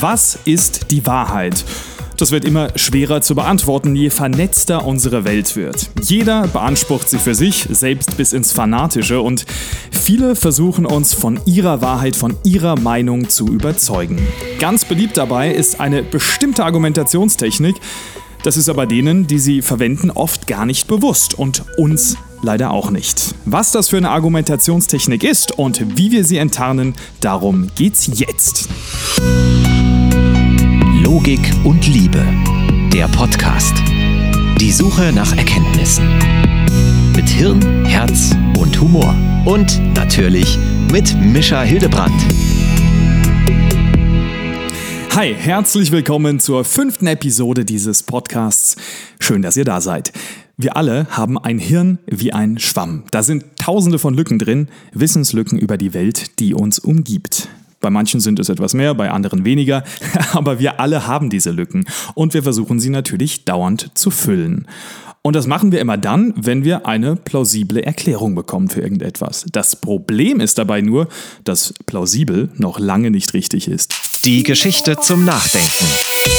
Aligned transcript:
Was 0.00 0.38
ist 0.44 0.90
die 0.90 1.06
Wahrheit? 1.06 1.64
Das 2.18 2.30
wird 2.30 2.44
immer 2.44 2.68
schwerer 2.76 3.22
zu 3.22 3.34
beantworten, 3.34 3.96
je 3.96 4.10
vernetzter 4.10 4.84
unsere 4.84 5.24
Welt 5.24 5.56
wird. 5.56 5.90
Jeder 6.02 6.48
beansprucht 6.48 7.08
sie 7.08 7.18
für 7.18 7.34
sich, 7.34 7.66
selbst 7.70 8.18
bis 8.18 8.34
ins 8.34 8.52
Fanatische, 8.52 9.22
und 9.22 9.46
viele 9.90 10.36
versuchen 10.36 10.84
uns 10.84 11.14
von 11.14 11.40
ihrer 11.46 11.80
Wahrheit, 11.80 12.14
von 12.14 12.36
ihrer 12.44 12.78
Meinung 12.78 13.30
zu 13.30 13.48
überzeugen. 13.48 14.18
Ganz 14.58 14.84
beliebt 14.84 15.16
dabei 15.16 15.50
ist 15.50 15.80
eine 15.80 16.02
bestimmte 16.02 16.66
Argumentationstechnik, 16.66 17.76
das 18.42 18.58
ist 18.58 18.68
aber 18.68 18.86
denen, 18.86 19.26
die 19.26 19.38
sie 19.38 19.62
verwenden, 19.62 20.10
oft 20.10 20.46
gar 20.46 20.66
nicht 20.66 20.88
bewusst 20.88 21.38
und 21.38 21.64
uns 21.78 22.18
leider 22.46 22.70
auch 22.70 22.90
nicht. 22.90 23.34
Was 23.44 23.72
das 23.72 23.90
für 23.90 23.98
eine 23.98 24.10
Argumentationstechnik 24.10 25.22
ist 25.22 25.58
und 25.58 25.98
wie 25.98 26.10
wir 26.12 26.24
sie 26.24 26.38
enttarnen, 26.38 26.94
darum 27.20 27.70
geht's 27.74 28.08
jetzt. 28.14 28.68
Logik 31.02 31.52
und 31.64 31.86
Liebe. 31.86 32.24
Der 32.92 33.08
Podcast. 33.08 33.74
Die 34.60 34.72
Suche 34.72 35.12
nach 35.12 35.36
Erkenntnissen. 35.36 36.08
Mit 37.14 37.28
Hirn, 37.28 37.84
Herz 37.84 38.30
und 38.58 38.80
Humor. 38.80 39.14
Und 39.44 39.80
natürlich 39.94 40.56
mit 40.90 41.14
Mischa 41.20 41.62
Hildebrand. 41.62 42.14
Hi, 45.16 45.34
herzlich 45.34 45.92
willkommen 45.92 46.40
zur 46.40 46.62
fünften 46.62 47.06
Episode 47.06 47.64
dieses 47.64 48.02
Podcasts. 48.02 48.76
Schön, 49.18 49.40
dass 49.40 49.56
ihr 49.56 49.64
da 49.64 49.80
seid. 49.80 50.12
Wir 50.58 50.76
alle 50.76 51.06
haben 51.08 51.38
ein 51.38 51.58
Hirn 51.58 51.98
wie 52.04 52.34
ein 52.34 52.58
Schwamm. 52.58 53.04
Da 53.12 53.22
sind 53.22 53.42
tausende 53.56 53.98
von 53.98 54.12
Lücken 54.12 54.38
drin, 54.38 54.68
Wissenslücken 54.92 55.58
über 55.58 55.78
die 55.78 55.94
Welt, 55.94 56.38
die 56.38 56.52
uns 56.52 56.78
umgibt. 56.78 57.48
Bei 57.80 57.88
manchen 57.88 58.20
sind 58.20 58.38
es 58.40 58.50
etwas 58.50 58.74
mehr, 58.74 58.94
bei 58.94 59.10
anderen 59.10 59.46
weniger, 59.46 59.84
aber 60.34 60.58
wir 60.58 60.80
alle 60.80 61.06
haben 61.06 61.30
diese 61.30 61.50
Lücken 61.50 61.86
und 62.14 62.34
wir 62.34 62.42
versuchen 62.42 62.78
sie 62.78 62.90
natürlich 62.90 63.46
dauernd 63.46 63.92
zu 63.94 64.10
füllen. 64.10 64.68
Und 65.22 65.34
das 65.34 65.46
machen 65.46 65.72
wir 65.72 65.80
immer 65.80 65.96
dann, 65.96 66.34
wenn 66.36 66.62
wir 66.62 66.86
eine 66.86 67.16
plausible 67.16 67.82
Erklärung 67.82 68.34
bekommen 68.34 68.68
für 68.68 68.82
irgendetwas. 68.82 69.46
Das 69.50 69.74
Problem 69.76 70.40
ist 70.40 70.58
dabei 70.58 70.82
nur, 70.82 71.08
dass 71.42 71.72
plausibel 71.86 72.50
noch 72.58 72.78
lange 72.78 73.10
nicht 73.10 73.32
richtig 73.32 73.66
ist. 73.66 74.05
Die 74.26 74.42
Geschichte 74.42 74.96
zum 74.96 75.24
Nachdenken. 75.24 76.35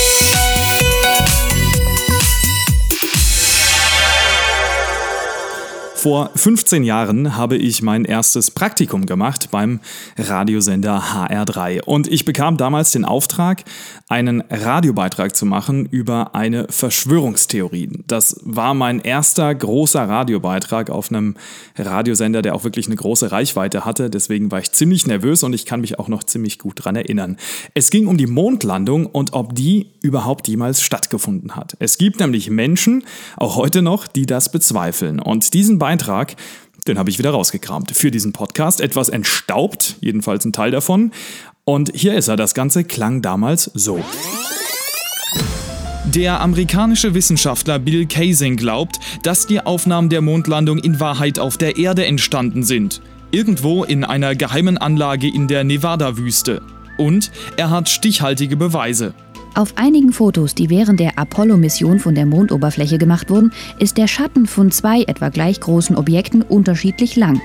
Vor 5.97 6.29
15 6.35 6.83
Jahren 6.83 7.37
habe 7.37 7.57
ich 7.57 7.81
mein 7.81 8.05
erstes 8.05 8.51
Praktikum 8.51 9.07
gemacht 9.07 9.49
beim 9.49 9.79
Radiosender 10.15 11.01
HR3 11.01 11.81
und 11.81 12.07
ich 12.07 12.23
bekam 12.23 12.55
damals 12.55 12.91
den 12.91 13.03
Auftrag, 13.03 13.63
einen 14.07 14.41
Radiobeitrag 14.41 15.35
zu 15.35 15.47
machen 15.47 15.87
über 15.87 16.35
eine 16.35 16.67
Verschwörungstheorie. 16.69 17.89
Das 18.05 18.39
war 18.43 18.75
mein 18.75 18.99
erster 18.99 19.53
großer 19.55 20.07
Radiobeitrag 20.07 20.91
auf 20.91 21.09
einem 21.09 21.35
Radiosender, 21.75 22.43
der 22.43 22.53
auch 22.53 22.63
wirklich 22.63 22.85
eine 22.85 22.95
große 22.95 23.31
Reichweite 23.31 23.83
hatte. 23.83 24.11
Deswegen 24.11 24.51
war 24.51 24.59
ich 24.59 24.71
ziemlich 24.73 25.07
nervös 25.07 25.41
und 25.41 25.53
ich 25.53 25.65
kann 25.65 25.81
mich 25.81 25.97
auch 25.97 26.09
noch 26.09 26.23
ziemlich 26.23 26.59
gut 26.59 26.79
daran 26.79 26.95
erinnern. 26.95 27.37
Es 27.73 27.89
ging 27.89 28.05
um 28.05 28.17
die 28.17 28.27
Mondlandung 28.27 29.07
und 29.07 29.33
ob 29.33 29.55
die 29.55 29.87
überhaupt 30.01 30.47
jemals 30.47 30.83
stattgefunden 30.83 31.55
hat. 31.55 31.75
Es 31.79 31.97
gibt 31.97 32.19
nämlich 32.19 32.51
Menschen, 32.51 33.03
auch 33.35 33.55
heute 33.55 33.81
noch, 33.81 34.05
die 34.05 34.27
das 34.27 34.51
bezweifeln. 34.51 35.19
Und 35.19 35.55
diesen 35.55 35.79
Beitrag, 35.79 35.86
den 36.87 36.97
habe 36.97 37.09
ich 37.09 37.19
wieder 37.19 37.31
rausgekramt 37.31 37.91
für 37.91 38.11
diesen 38.11 38.33
Podcast. 38.33 38.81
Etwas 38.81 39.09
entstaubt, 39.09 39.97
jedenfalls 40.01 40.45
ein 40.45 40.53
Teil 40.53 40.71
davon. 40.71 41.11
Und 41.65 41.91
hier 41.93 42.15
ist 42.15 42.27
er. 42.29 42.37
Das 42.37 42.53
Ganze 42.53 42.83
klang 42.83 43.21
damals 43.21 43.69
so. 43.73 44.03
Der 46.05 46.39
amerikanische 46.39 47.13
Wissenschaftler 47.13 47.79
Bill 47.79 48.05
Kaysing 48.05 48.55
glaubt, 48.55 48.97
dass 49.23 49.45
die 49.45 49.59
Aufnahmen 49.59 50.07
der 50.07 50.21
Mondlandung 50.21 50.77
in 50.77 51.01
Wahrheit 51.01 51.37
auf 51.37 51.57
der 51.57 51.77
Erde 51.77 52.05
entstanden 52.05 52.63
sind. 52.63 53.01
Irgendwo 53.31 53.83
in 53.83 54.05
einer 54.05 54.33
geheimen 54.33 54.77
Anlage 54.77 55.27
in 55.27 55.49
der 55.49 55.65
Nevada-Wüste. 55.65 56.61
Und 56.97 57.31
er 57.57 57.69
hat 57.69 57.89
stichhaltige 57.89 58.55
Beweise. 58.55 59.13
Auf 59.55 59.73
einigen 59.75 60.13
Fotos, 60.13 60.53
die 60.53 60.69
während 60.69 60.99
der 60.99 61.17
Apollo-Mission 61.17 61.99
von 61.99 62.15
der 62.15 62.25
Mondoberfläche 62.25 62.97
gemacht 62.97 63.29
wurden, 63.29 63.51
ist 63.79 63.97
der 63.97 64.07
Schatten 64.07 64.45
von 64.45 64.71
zwei 64.71 65.01
etwa 65.03 65.29
gleich 65.29 65.59
großen 65.59 65.95
Objekten 65.95 66.41
unterschiedlich 66.41 67.15
lang. 67.15 67.41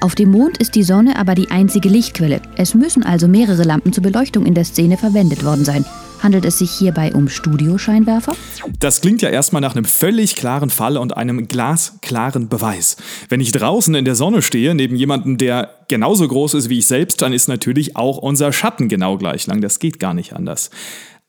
Auf 0.00 0.14
dem 0.14 0.30
Mond 0.30 0.58
ist 0.58 0.74
die 0.74 0.84
Sonne 0.84 1.16
aber 1.16 1.34
die 1.34 1.50
einzige 1.50 1.88
Lichtquelle. 1.88 2.40
Es 2.56 2.74
müssen 2.74 3.02
also 3.02 3.26
mehrere 3.26 3.64
Lampen 3.64 3.92
zur 3.92 4.04
Beleuchtung 4.04 4.46
in 4.46 4.54
der 4.54 4.64
Szene 4.64 4.96
verwendet 4.96 5.44
worden 5.44 5.64
sein. 5.64 5.84
Handelt 6.22 6.44
es 6.44 6.58
sich 6.58 6.70
hierbei 6.70 7.14
um 7.14 7.28
Studioscheinwerfer? 7.28 8.34
Das 8.80 9.00
klingt 9.00 9.22
ja 9.22 9.28
erstmal 9.28 9.62
nach 9.62 9.76
einem 9.76 9.84
völlig 9.84 10.34
klaren 10.34 10.70
Fall 10.70 10.96
und 10.96 11.16
einem 11.16 11.46
glasklaren 11.46 12.48
Beweis. 12.48 12.96
Wenn 13.28 13.40
ich 13.40 13.52
draußen 13.52 13.94
in 13.94 14.04
der 14.04 14.16
Sonne 14.16 14.42
stehe, 14.42 14.74
neben 14.74 14.96
jemandem, 14.96 15.38
der 15.38 15.70
genauso 15.86 16.26
groß 16.26 16.54
ist 16.54 16.68
wie 16.68 16.78
ich 16.78 16.86
selbst, 16.86 17.22
dann 17.22 17.32
ist 17.32 17.48
natürlich 17.48 17.96
auch 17.96 18.18
unser 18.18 18.52
Schatten 18.52 18.88
genau 18.88 19.16
gleich 19.16 19.46
lang. 19.46 19.60
Das 19.60 19.78
geht 19.78 20.00
gar 20.00 20.14
nicht 20.14 20.32
anders. 20.32 20.70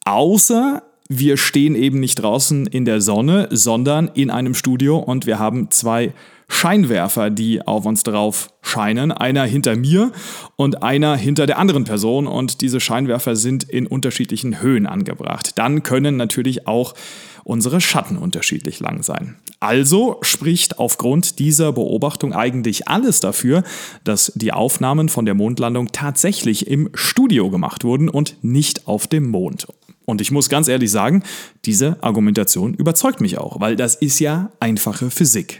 Außer 0.05 0.83
wir 1.11 1.37
stehen 1.37 1.73
eben 1.73 1.99
nicht 1.99 2.21
draußen 2.21 2.67
in 2.67 2.85
der 2.85 3.01
Sonne, 3.01 3.47
sondern 3.49 4.09
in 4.13 4.29
einem 4.29 4.53
Studio 4.53 4.97
und 4.97 5.25
wir 5.25 5.39
haben 5.39 5.71
zwei 5.71 6.13
Scheinwerfer, 6.47 7.29
die 7.29 7.65
auf 7.65 7.85
uns 7.85 8.03
drauf 8.03 8.49
scheinen. 8.61 9.11
Einer 9.11 9.45
hinter 9.45 9.75
mir 9.75 10.11
und 10.55 10.83
einer 10.83 11.15
hinter 11.15 11.45
der 11.45 11.57
anderen 11.59 11.83
Person. 11.83 12.27
Und 12.27 12.61
diese 12.61 12.79
Scheinwerfer 12.79 13.35
sind 13.35 13.63
in 13.63 13.87
unterschiedlichen 13.87 14.61
Höhen 14.61 14.85
angebracht. 14.85 15.57
Dann 15.57 15.83
können 15.83 16.17
natürlich 16.17 16.67
auch 16.67 16.95
unsere 17.43 17.81
Schatten 17.81 18.17
unterschiedlich 18.17 18.79
lang 18.79 19.01
sein. 19.01 19.35
Also 19.59 20.17
spricht 20.21 20.79
aufgrund 20.79 21.39
dieser 21.39 21.71
Beobachtung 21.71 22.33
eigentlich 22.33 22.87
alles 22.87 23.19
dafür, 23.19 23.63
dass 24.03 24.31
die 24.35 24.51
Aufnahmen 24.51 25.09
von 25.09 25.25
der 25.25 25.35
Mondlandung 25.35 25.91
tatsächlich 25.91 26.67
im 26.67 26.89
Studio 26.93 27.49
gemacht 27.49 27.83
wurden 27.83 28.09
und 28.09 28.37
nicht 28.43 28.87
auf 28.87 29.07
dem 29.07 29.29
Mond. 29.29 29.67
Und 30.09 30.21
ich 30.21 30.31
muss 30.31 30.49
ganz 30.49 30.67
ehrlich 30.67 30.89
sagen, 30.89 31.23
diese 31.65 32.01
Argumentation 32.01 32.73
überzeugt 32.73 33.21
mich 33.21 33.37
auch, 33.37 33.59
weil 33.59 33.75
das 33.75 33.93
ist 33.93 34.19
ja 34.19 34.51
einfache 34.59 35.11
Physik. 35.11 35.59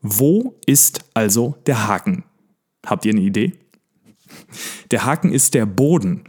Wo 0.00 0.58
ist 0.64 1.04
also 1.12 1.56
der 1.66 1.86
Haken? 1.86 2.24
Habt 2.86 3.04
ihr 3.04 3.12
eine 3.12 3.20
Idee? 3.20 3.52
Der 4.90 5.04
Haken 5.04 5.32
ist 5.32 5.52
der 5.52 5.66
Boden. 5.66 6.24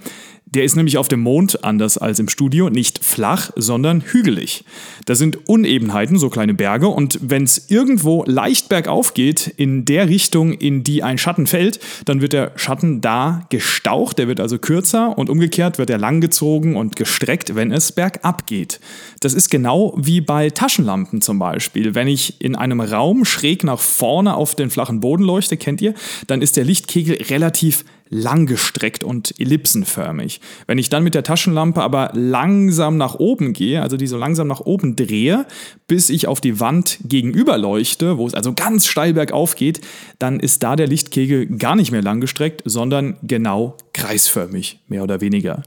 Der 0.51 0.63
ist 0.63 0.75
nämlich 0.75 0.97
auf 0.97 1.07
dem 1.07 1.19
Mond, 1.19 1.63
anders 1.63 1.99
als 1.99 2.17
im 2.17 2.27
Studio, 2.27 2.69
nicht 2.69 3.03
flach, 3.03 3.51
sondern 3.55 4.01
hügelig. 4.01 4.63
Da 5.05 5.13
sind 5.13 5.47
Unebenheiten, 5.47 6.17
so 6.17 6.29
kleine 6.29 6.55
Berge, 6.55 6.87
und 6.87 7.19
wenn 7.21 7.43
es 7.43 7.69
irgendwo 7.69 8.23
leicht 8.25 8.67
bergauf 8.67 9.13
geht, 9.13 9.47
in 9.57 9.85
der 9.85 10.09
Richtung, 10.09 10.53
in 10.53 10.83
die 10.83 11.03
ein 11.03 11.19
Schatten 11.19 11.45
fällt, 11.45 11.79
dann 12.05 12.21
wird 12.21 12.33
der 12.33 12.51
Schatten 12.55 12.99
da 13.01 13.45
gestaucht, 13.49 14.17
der 14.17 14.27
wird 14.27 14.39
also 14.39 14.57
kürzer 14.57 15.15
und 15.17 15.29
umgekehrt 15.29 15.77
wird 15.77 15.91
er 15.91 15.99
langgezogen 15.99 16.75
und 16.75 16.95
gestreckt, 16.95 17.53
wenn 17.53 17.71
es 17.71 17.91
bergab 17.91 18.47
geht. 18.47 18.79
Das 19.19 19.35
ist 19.35 19.51
genau 19.51 19.93
wie 19.97 20.19
bei 20.19 20.49
Taschenlampen 20.49 21.21
zum 21.21 21.37
Beispiel. 21.37 21.93
Wenn 21.93 22.07
ich 22.07 22.41
in 22.41 22.55
einem 22.55 22.81
Raum 22.81 23.23
schräg 23.23 23.63
nach 23.63 23.79
vorne 23.79 24.35
auf 24.35 24.55
den 24.55 24.71
flachen 24.71 24.99
Boden 24.99 25.23
leuchte, 25.23 25.57
kennt 25.57 25.79
ihr, 25.81 25.93
dann 26.25 26.41
ist 26.41 26.57
der 26.57 26.65
Lichtkegel 26.65 27.21
relativ 27.29 27.85
langgestreckt 28.09 29.03
und 29.03 29.33
ellipsenförmig. 29.39 30.41
Wenn 30.67 30.77
ich 30.77 30.89
dann 30.89 31.03
mit 31.03 31.15
der 31.15 31.23
Taschenlampe 31.23 31.81
aber 31.81 32.11
langsam 32.13 32.97
nach 32.97 33.15
oben 33.15 33.53
gehe, 33.53 33.81
also 33.81 33.97
die 33.97 34.07
so 34.07 34.17
langsam 34.17 34.47
nach 34.47 34.61
oben 34.61 34.95
drehe, 34.95 35.45
bis 35.87 36.09
ich 36.09 36.27
auf 36.27 36.41
die 36.41 36.59
Wand 36.59 36.99
gegenüber 37.03 37.57
leuchte, 37.57 38.17
wo 38.17 38.25
es 38.25 38.33
also 38.33 38.53
ganz 38.53 38.87
steil 38.87 39.13
bergauf 39.13 39.55
geht, 39.55 39.81
dann 40.17 40.39
ist 40.39 40.63
da 40.63 40.75
der 40.75 40.87
Lichtkegel 40.87 41.45
gar 41.57 41.75
nicht 41.75 41.91
mehr 41.91 42.01
langgestreckt, 42.01 42.61
sondern 42.65 43.17
genau 43.21 43.77
kreisförmig, 43.93 44.79
mehr 44.87 45.03
oder 45.03 45.21
weniger. 45.21 45.63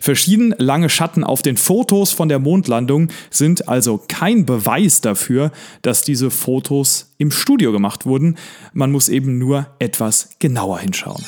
Verschieden 0.00 0.54
lange 0.58 0.88
Schatten 0.88 1.24
auf 1.24 1.42
den 1.42 1.56
Fotos 1.56 2.12
von 2.12 2.28
der 2.28 2.38
Mondlandung 2.38 3.08
sind 3.30 3.68
also 3.68 4.02
kein 4.08 4.46
Beweis 4.46 5.00
dafür, 5.00 5.52
dass 5.82 6.02
diese 6.02 6.30
Fotos 6.30 7.12
im 7.18 7.30
Studio 7.30 7.72
gemacht 7.72 8.06
wurden. 8.06 8.36
Man 8.72 8.92
muss 8.92 9.08
eben 9.08 9.38
nur 9.38 9.66
etwas 9.78 10.30
genauer 10.38 10.78
hinschauen. 10.78 11.24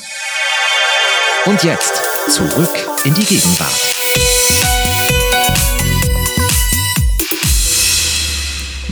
Und 1.46 1.62
jetzt 1.62 2.00
zurück 2.30 2.70
in 3.04 3.12
die 3.12 3.22
Gegenwart. 3.22 3.94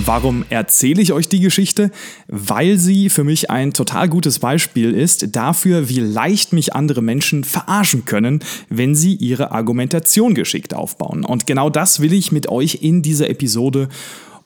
Warum 0.05 0.45
erzähle 0.51 1.01
ich 1.01 1.15
euch 1.15 1.31
die 1.31 1.41
Geschichte? 1.41 1.91
Weil 2.29 2.77
sie 2.77 3.09
für 3.09 3.25
mich 3.25 3.51
ein 3.51 3.73
total 3.73 4.11
gutes 4.11 4.39
Beispiel 4.39 4.93
ist 4.93 5.35
dafür, 5.35 5.89
wie 5.89 6.01
leicht 6.01 6.53
mich 6.53 6.75
andere 6.75 7.01
Menschen 7.01 7.45
verarschen 7.45 8.05
können, 8.05 8.41
wenn 8.69 8.95
sie 8.95 9.15
ihre 9.15 9.53
Argumentation 9.53 10.35
geschickt 10.35 10.75
aufbauen. 10.75 11.25
Und 11.25 11.47
genau 11.47 11.71
das 11.71 12.01
will 12.01 12.13
ich 12.13 12.33
mit 12.33 12.51
euch 12.51 12.81
in 12.83 13.01
dieser 13.01 13.31
Episode 13.31 13.89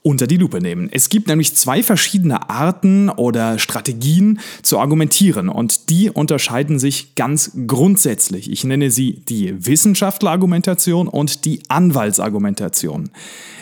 unter 0.06 0.28
die 0.28 0.36
Lupe 0.36 0.60
nehmen. 0.60 0.88
Es 0.92 1.08
gibt 1.08 1.26
nämlich 1.26 1.56
zwei 1.56 1.82
verschiedene 1.82 2.48
Arten 2.48 3.10
oder 3.10 3.58
Strategien 3.58 4.38
zu 4.62 4.78
argumentieren 4.78 5.48
und 5.48 5.90
die 5.90 6.10
unterscheiden 6.10 6.78
sich 6.78 7.16
ganz 7.16 7.50
grundsätzlich. 7.66 8.48
Ich 8.52 8.62
nenne 8.62 8.92
sie 8.92 9.24
die 9.28 9.66
Wissenschaftlerargumentation 9.66 11.08
und 11.08 11.44
die 11.44 11.58
Anwaltsargumentation. 11.66 13.10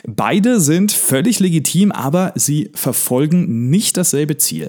Beide 0.07 0.61
sind 0.61 0.93
völlig 0.93 1.41
legitim, 1.41 1.91
aber 1.93 2.35
sie 2.35 2.69
verfolgen 2.75 3.71
nicht 3.71 3.97
dasselbe 3.97 4.37
Ziel. 4.37 4.69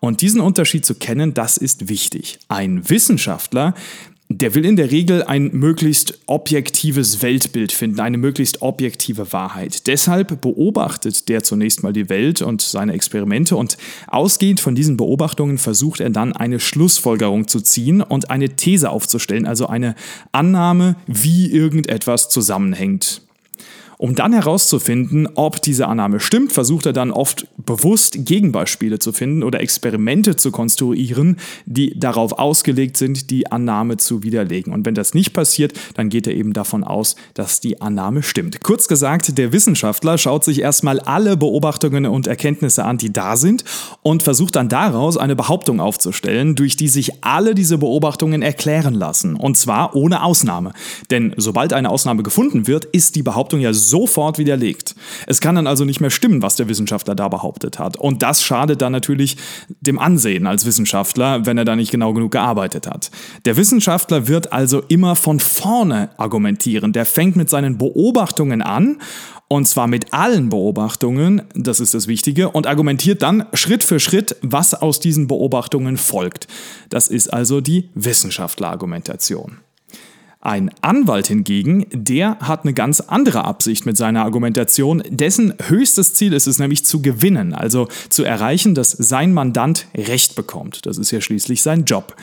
Und 0.00 0.22
diesen 0.22 0.40
Unterschied 0.40 0.86
zu 0.86 0.94
kennen, 0.94 1.34
das 1.34 1.58
ist 1.58 1.90
wichtig. 1.90 2.38
Ein 2.48 2.88
Wissenschaftler 2.88 3.74
der 4.32 4.54
will 4.54 4.64
in 4.64 4.76
der 4.76 4.92
Regel 4.92 5.24
ein 5.24 5.50
möglichst 5.52 6.20
objektives 6.26 7.20
Weltbild 7.20 7.72
finden, 7.72 7.98
eine 7.98 8.16
möglichst 8.16 8.62
objektive 8.62 9.32
Wahrheit. 9.32 9.88
Deshalb 9.88 10.40
beobachtet 10.40 11.28
der 11.28 11.42
zunächst 11.42 11.82
mal 11.82 11.92
die 11.92 12.08
Welt 12.08 12.40
und 12.40 12.62
seine 12.62 12.92
Experimente 12.92 13.56
und 13.56 13.76
ausgehend 14.06 14.60
von 14.60 14.76
diesen 14.76 14.96
Beobachtungen 14.96 15.58
versucht 15.58 15.98
er 15.98 16.10
dann 16.10 16.32
eine 16.32 16.60
Schlussfolgerung 16.60 17.48
zu 17.48 17.60
ziehen 17.60 18.02
und 18.02 18.30
eine 18.30 18.50
These 18.50 18.90
aufzustellen, 18.90 19.46
also 19.46 19.66
eine 19.66 19.96
Annahme, 20.30 20.94
wie 21.08 21.50
irgendetwas 21.50 22.28
zusammenhängt. 22.28 23.22
Um 24.00 24.14
dann 24.14 24.32
herauszufinden, 24.32 25.28
ob 25.34 25.60
diese 25.60 25.86
Annahme 25.86 26.20
stimmt, 26.20 26.54
versucht 26.54 26.86
er 26.86 26.94
dann 26.94 27.10
oft 27.10 27.46
bewusst 27.58 28.24
Gegenbeispiele 28.24 28.98
zu 28.98 29.12
finden 29.12 29.42
oder 29.42 29.60
Experimente 29.60 30.36
zu 30.36 30.50
konstruieren, 30.50 31.36
die 31.66 31.98
darauf 32.00 32.38
ausgelegt 32.38 32.96
sind, 32.96 33.28
die 33.28 33.52
Annahme 33.52 33.98
zu 33.98 34.22
widerlegen. 34.22 34.72
Und 34.72 34.86
wenn 34.86 34.94
das 34.94 35.12
nicht 35.12 35.34
passiert, 35.34 35.74
dann 35.96 36.08
geht 36.08 36.26
er 36.26 36.34
eben 36.34 36.54
davon 36.54 36.82
aus, 36.82 37.14
dass 37.34 37.60
die 37.60 37.82
Annahme 37.82 38.22
stimmt. 38.22 38.62
Kurz 38.62 38.88
gesagt, 38.88 39.36
der 39.36 39.52
Wissenschaftler 39.52 40.16
schaut 40.16 40.44
sich 40.44 40.62
erstmal 40.62 40.98
alle 41.00 41.36
Beobachtungen 41.36 42.06
und 42.06 42.26
Erkenntnisse 42.26 42.86
an, 42.86 42.96
die 42.96 43.12
da 43.12 43.36
sind, 43.36 43.64
und 44.00 44.22
versucht 44.22 44.56
dann 44.56 44.70
daraus 44.70 45.18
eine 45.18 45.36
Behauptung 45.36 45.78
aufzustellen, 45.78 46.54
durch 46.54 46.74
die 46.74 46.88
sich 46.88 47.22
alle 47.22 47.54
diese 47.54 47.76
Beobachtungen 47.76 48.40
erklären 48.40 48.94
lassen. 48.94 49.36
Und 49.36 49.58
zwar 49.58 49.94
ohne 49.94 50.22
Ausnahme. 50.22 50.72
Denn 51.10 51.34
sobald 51.36 51.74
eine 51.74 51.90
Ausnahme 51.90 52.22
gefunden 52.22 52.66
wird, 52.66 52.86
ist 52.86 53.14
die 53.14 53.22
Behauptung 53.22 53.60
ja 53.60 53.74
so 53.74 53.89
sofort 53.90 54.38
widerlegt. 54.38 54.94
Es 55.26 55.40
kann 55.40 55.56
dann 55.56 55.66
also 55.66 55.84
nicht 55.84 56.00
mehr 56.00 56.10
stimmen, 56.10 56.42
was 56.42 56.56
der 56.56 56.68
Wissenschaftler 56.68 57.14
da 57.14 57.28
behauptet 57.28 57.78
hat. 57.78 57.96
Und 57.96 58.22
das 58.22 58.42
schadet 58.42 58.80
dann 58.80 58.92
natürlich 58.92 59.36
dem 59.80 59.98
Ansehen 59.98 60.46
als 60.46 60.64
Wissenschaftler, 60.64 61.44
wenn 61.44 61.58
er 61.58 61.64
da 61.64 61.76
nicht 61.76 61.90
genau 61.90 62.12
genug 62.12 62.32
gearbeitet 62.32 62.86
hat. 62.86 63.10
Der 63.44 63.56
Wissenschaftler 63.56 64.28
wird 64.28 64.52
also 64.52 64.80
immer 64.88 65.16
von 65.16 65.40
vorne 65.40 66.10
argumentieren. 66.16 66.92
Der 66.92 67.04
fängt 67.04 67.36
mit 67.36 67.50
seinen 67.50 67.76
Beobachtungen 67.76 68.62
an 68.62 68.98
und 69.52 69.66
zwar 69.66 69.88
mit 69.88 70.12
allen 70.14 70.48
Beobachtungen, 70.48 71.42
das 71.54 71.80
ist 71.80 71.92
das 71.92 72.06
Wichtige, 72.06 72.50
und 72.50 72.68
argumentiert 72.68 73.20
dann 73.22 73.46
Schritt 73.52 73.82
für 73.82 73.98
Schritt, 73.98 74.36
was 74.42 74.74
aus 74.74 75.00
diesen 75.00 75.26
Beobachtungen 75.26 75.96
folgt. 75.96 76.46
Das 76.88 77.08
ist 77.08 77.32
also 77.32 77.60
die 77.60 77.90
Wissenschaftlerargumentation. 77.96 79.58
Ein 80.42 80.70
Anwalt 80.80 81.26
hingegen, 81.26 81.84
der 81.92 82.38
hat 82.40 82.64
eine 82.64 82.72
ganz 82.72 83.00
andere 83.00 83.44
Absicht 83.44 83.84
mit 83.84 83.98
seiner 83.98 84.24
Argumentation. 84.24 85.02
Dessen 85.10 85.52
höchstes 85.68 86.14
Ziel 86.14 86.32
ist 86.32 86.46
es 86.46 86.58
nämlich 86.58 86.86
zu 86.86 87.02
gewinnen, 87.02 87.52
also 87.52 87.88
zu 88.08 88.24
erreichen, 88.24 88.74
dass 88.74 88.90
sein 88.90 89.34
Mandant 89.34 89.86
Recht 89.94 90.36
bekommt. 90.36 90.86
Das 90.86 90.96
ist 90.96 91.10
ja 91.10 91.20
schließlich 91.20 91.60
sein 91.60 91.84
Job. 91.84 92.16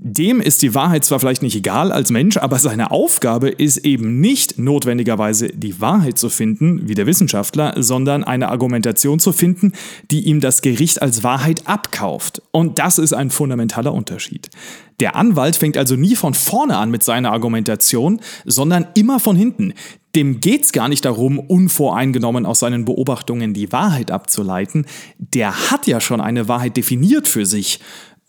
Dem 0.00 0.40
ist 0.40 0.62
die 0.62 0.74
Wahrheit 0.74 1.04
zwar 1.04 1.18
vielleicht 1.18 1.42
nicht 1.42 1.56
egal 1.56 1.90
als 1.90 2.10
Mensch, 2.10 2.36
aber 2.36 2.58
seine 2.58 2.92
Aufgabe 2.92 3.48
ist 3.48 3.78
eben 3.78 4.20
nicht 4.20 4.58
notwendigerweise 4.58 5.48
die 5.48 5.80
Wahrheit 5.80 6.18
zu 6.18 6.30
finden, 6.30 6.88
wie 6.88 6.94
der 6.94 7.06
Wissenschaftler, 7.06 7.74
sondern 7.76 8.22
eine 8.22 8.48
Argumentation 8.48 9.18
zu 9.18 9.32
finden, 9.32 9.72
die 10.10 10.20
ihm 10.26 10.40
das 10.40 10.62
Gericht 10.62 11.02
als 11.02 11.24
Wahrheit 11.24 11.66
abkauft. 11.66 12.42
Und 12.52 12.78
das 12.78 12.98
ist 12.98 13.12
ein 13.12 13.30
fundamentaler 13.30 13.92
Unterschied. 13.92 14.50
Der 15.00 15.14
Anwalt 15.14 15.56
fängt 15.56 15.76
also 15.76 15.94
nie 15.94 16.16
von 16.16 16.34
vorne 16.34 16.76
an 16.76 16.90
mit 16.90 17.04
seiner 17.04 17.32
Argumentation, 17.32 18.20
sondern 18.44 18.88
immer 18.94 19.20
von 19.20 19.36
hinten. 19.36 19.74
Dem 20.16 20.40
geht 20.40 20.64
es 20.64 20.72
gar 20.72 20.88
nicht 20.88 21.04
darum, 21.04 21.38
unvoreingenommen 21.38 22.46
aus 22.46 22.58
seinen 22.58 22.84
Beobachtungen 22.84 23.54
die 23.54 23.70
Wahrheit 23.70 24.10
abzuleiten. 24.10 24.86
Der 25.18 25.70
hat 25.70 25.86
ja 25.86 26.00
schon 26.00 26.20
eine 26.20 26.48
Wahrheit 26.48 26.76
definiert 26.76 27.28
für 27.28 27.46
sich. 27.46 27.80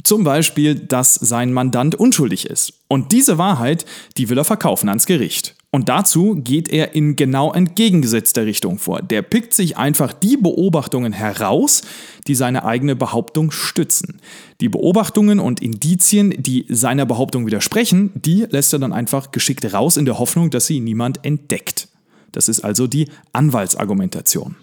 Zum 0.03 0.23
Beispiel, 0.23 0.75
dass 0.75 1.15
sein 1.15 1.51
Mandant 1.51 1.95
unschuldig 1.95 2.45
ist. 2.45 2.85
Und 2.87 3.11
diese 3.11 3.37
Wahrheit, 3.37 3.85
die 4.17 4.29
will 4.29 4.37
er 4.37 4.45
verkaufen 4.45 4.89
ans 4.89 5.05
Gericht. 5.05 5.55
Und 5.71 5.87
dazu 5.87 6.35
geht 6.35 6.67
er 6.69 6.95
in 6.95 7.15
genau 7.15 7.53
entgegengesetzter 7.53 8.45
Richtung 8.45 8.79
vor. 8.79 9.03
Der 9.03 9.21
pickt 9.21 9.53
sich 9.53 9.77
einfach 9.77 10.13
die 10.13 10.35
Beobachtungen 10.35 11.13
heraus, 11.13 11.83
die 12.25 12.33
seine 12.33 12.65
eigene 12.65 12.95
Behauptung 12.95 13.51
stützen. 13.51 14.19
Die 14.61 14.69
Beobachtungen 14.69 15.39
und 15.39 15.61
Indizien, 15.61 16.33
die 16.37 16.65
seiner 16.69 17.05
Behauptung 17.05 17.45
widersprechen, 17.45 18.11
die 18.15 18.47
lässt 18.49 18.73
er 18.73 18.79
dann 18.79 18.93
einfach 18.93 19.31
geschickt 19.31 19.71
raus 19.71 19.97
in 19.97 20.05
der 20.05 20.17
Hoffnung, 20.17 20.49
dass 20.49 20.65
sie 20.65 20.79
niemand 20.79 21.23
entdeckt. 21.23 21.87
Das 22.31 22.49
ist 22.49 22.61
also 22.61 22.87
die 22.87 23.07
Anwaltsargumentation. 23.33 24.55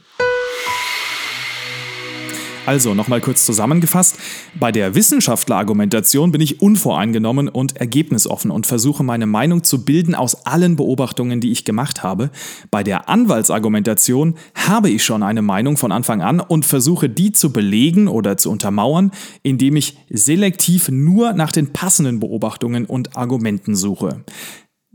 Also 2.66 2.94
nochmal 2.94 3.20
kurz 3.20 3.46
zusammengefasst, 3.46 4.18
bei 4.58 4.72
der 4.72 4.96
Wissenschaftlerargumentation 4.96 6.32
bin 6.32 6.40
ich 6.40 6.60
unvoreingenommen 6.60 7.48
und 7.48 7.76
ergebnisoffen 7.76 8.50
und 8.50 8.66
versuche 8.66 9.04
meine 9.04 9.26
Meinung 9.26 9.62
zu 9.62 9.84
bilden 9.84 10.16
aus 10.16 10.46
allen 10.46 10.74
Beobachtungen, 10.74 11.40
die 11.40 11.52
ich 11.52 11.64
gemacht 11.64 12.02
habe. 12.02 12.30
Bei 12.72 12.82
der 12.82 13.08
Anwaltsargumentation 13.08 14.34
habe 14.56 14.90
ich 14.90 15.04
schon 15.04 15.22
eine 15.22 15.42
Meinung 15.42 15.76
von 15.76 15.92
Anfang 15.92 16.22
an 16.22 16.40
und 16.40 16.66
versuche 16.66 17.08
die 17.08 17.30
zu 17.30 17.52
belegen 17.52 18.08
oder 18.08 18.36
zu 18.36 18.50
untermauern, 18.50 19.12
indem 19.44 19.76
ich 19.76 19.96
selektiv 20.10 20.88
nur 20.88 21.34
nach 21.34 21.52
den 21.52 21.72
passenden 21.72 22.18
Beobachtungen 22.18 22.84
und 22.84 23.16
Argumenten 23.16 23.76
suche. 23.76 24.24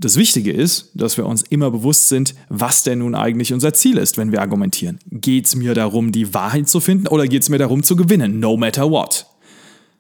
Das 0.02 0.18
Wichtige 0.18 0.52
ist, 0.52 0.90
dass 0.96 1.16
wir 1.18 1.28
uns 1.28 1.44
immer 1.44 1.70
bewusst 1.70 2.10
sind, 2.10 2.34
was 2.50 2.82
denn 2.82 3.00
nun 3.00 3.14
eigentlich 3.14 3.54
unser 3.54 3.72
Ziel 3.72 4.00
ist, 4.00 4.18
wenn 4.18 4.32
wir 4.32 4.42
argumentieren. 4.42 4.98
Geht 5.12 5.46
es 5.46 5.56
mir 5.56 5.76
darum, 5.76 6.12
die 6.12 6.34
Wahrheit 6.34 6.68
zu 6.68 6.80
finden 6.80 7.08
oder 7.08 7.28
geht 7.28 7.44
es 7.44 7.50
mir 7.50 7.60
darum 7.60 7.84
zu 7.84 7.96
gewinnen, 7.96 8.40
no 8.40 8.58
matter 8.58 8.90
what? 8.90 9.28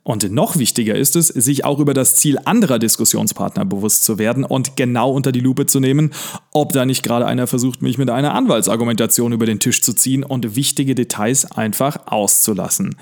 Und 0.02 0.32
noch 0.32 0.58
wichtiger 0.58 0.96
ist 0.96 1.16
es, 1.16 1.28
sich 1.28 1.66
auch 1.66 1.78
über 1.78 1.94
das 1.94 2.16
Ziel 2.16 2.40
anderer 2.46 2.80
Diskussionspartner 2.80 3.64
bewusst 3.64 4.04
zu 4.04 4.18
werden 4.18 4.44
und 4.44 4.76
genau 4.76 5.12
unter 5.12 5.32
die 5.32 5.40
Lupe 5.40 5.68
zu 5.68 5.80
nehmen, 5.80 6.10
ob 6.52 6.74
da 6.74 6.88
nicht 6.88 7.04
gerade 7.04 7.28
einer 7.28 7.46
versucht, 7.46 7.84
mich 7.84 8.00
mit 8.00 8.10
einer 8.10 8.34
Anwaltsargumentation 8.34 9.34
über 9.34 9.46
den 9.46 9.60
Tisch 9.60 9.84
zu 9.84 9.94
ziehen 9.94 10.24
und 10.24 10.56
wichtige 10.56 10.96
Details 10.96 11.52
einfach 11.52 12.08
auszulassen. 12.08 12.96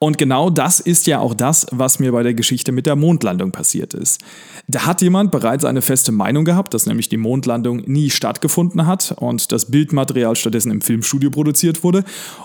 Und 0.00 0.16
genau 0.16 0.48
das 0.48 0.78
ist 0.78 1.08
ja 1.08 1.18
auch 1.18 1.34
das, 1.34 1.66
was 1.72 1.98
mir 1.98 2.12
bei 2.12 2.22
der 2.22 2.34
Geschichte 2.34 2.70
mit 2.70 2.86
der 2.86 2.94
Mondlandung 2.94 3.50
passiert 3.50 3.94
ist. 3.94 4.20
Da 4.68 4.86
hat 4.86 5.02
jemand 5.02 5.32
bereits 5.32 5.64
eine 5.64 5.82
feste 5.82 6.12
Meinung 6.12 6.44
gehabt, 6.44 6.72
dass 6.72 6.86
nämlich 6.86 7.08
die 7.08 7.16
Mondlandung 7.16 7.82
nie 7.86 8.10
stattgefunden 8.10 8.86
hat 8.86 9.14
und 9.18 9.50
das 9.50 9.72
Bildmaterial 9.72 10.36
stattdessen 10.36 10.70
im 10.70 10.82
Filmstudio 10.82 11.30
produziert 11.30 11.82
wurde. 11.82 12.04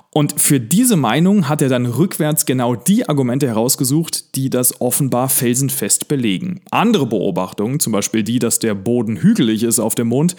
Und 0.10 0.42
für 0.42 0.60
diese 0.60 0.96
Meinung 0.96 1.48
hat 1.48 1.62
er 1.62 1.70
dann 1.70 1.86
rückwärts 1.86 2.48
genau 2.48 2.76
die 2.76 3.08
Argumente 3.08 3.48
herausgesucht, 3.48 4.36
die 4.36 4.50
das 4.50 4.82
offenbar 4.82 5.30
felsenfest 5.30 6.08
belegen. 6.08 6.62
Andere 6.72 7.06
Beobachtungen, 7.06 7.80
zum 7.80 7.94
Beispiel 7.94 8.24
die, 8.24 8.40
dass 8.40 8.58
der 8.58 8.74
Boden 8.74 9.18
hügelig 9.18 9.62
ist 9.62 9.80
auf 9.80 9.94
dem 9.94 10.08
Mond, 10.08 10.36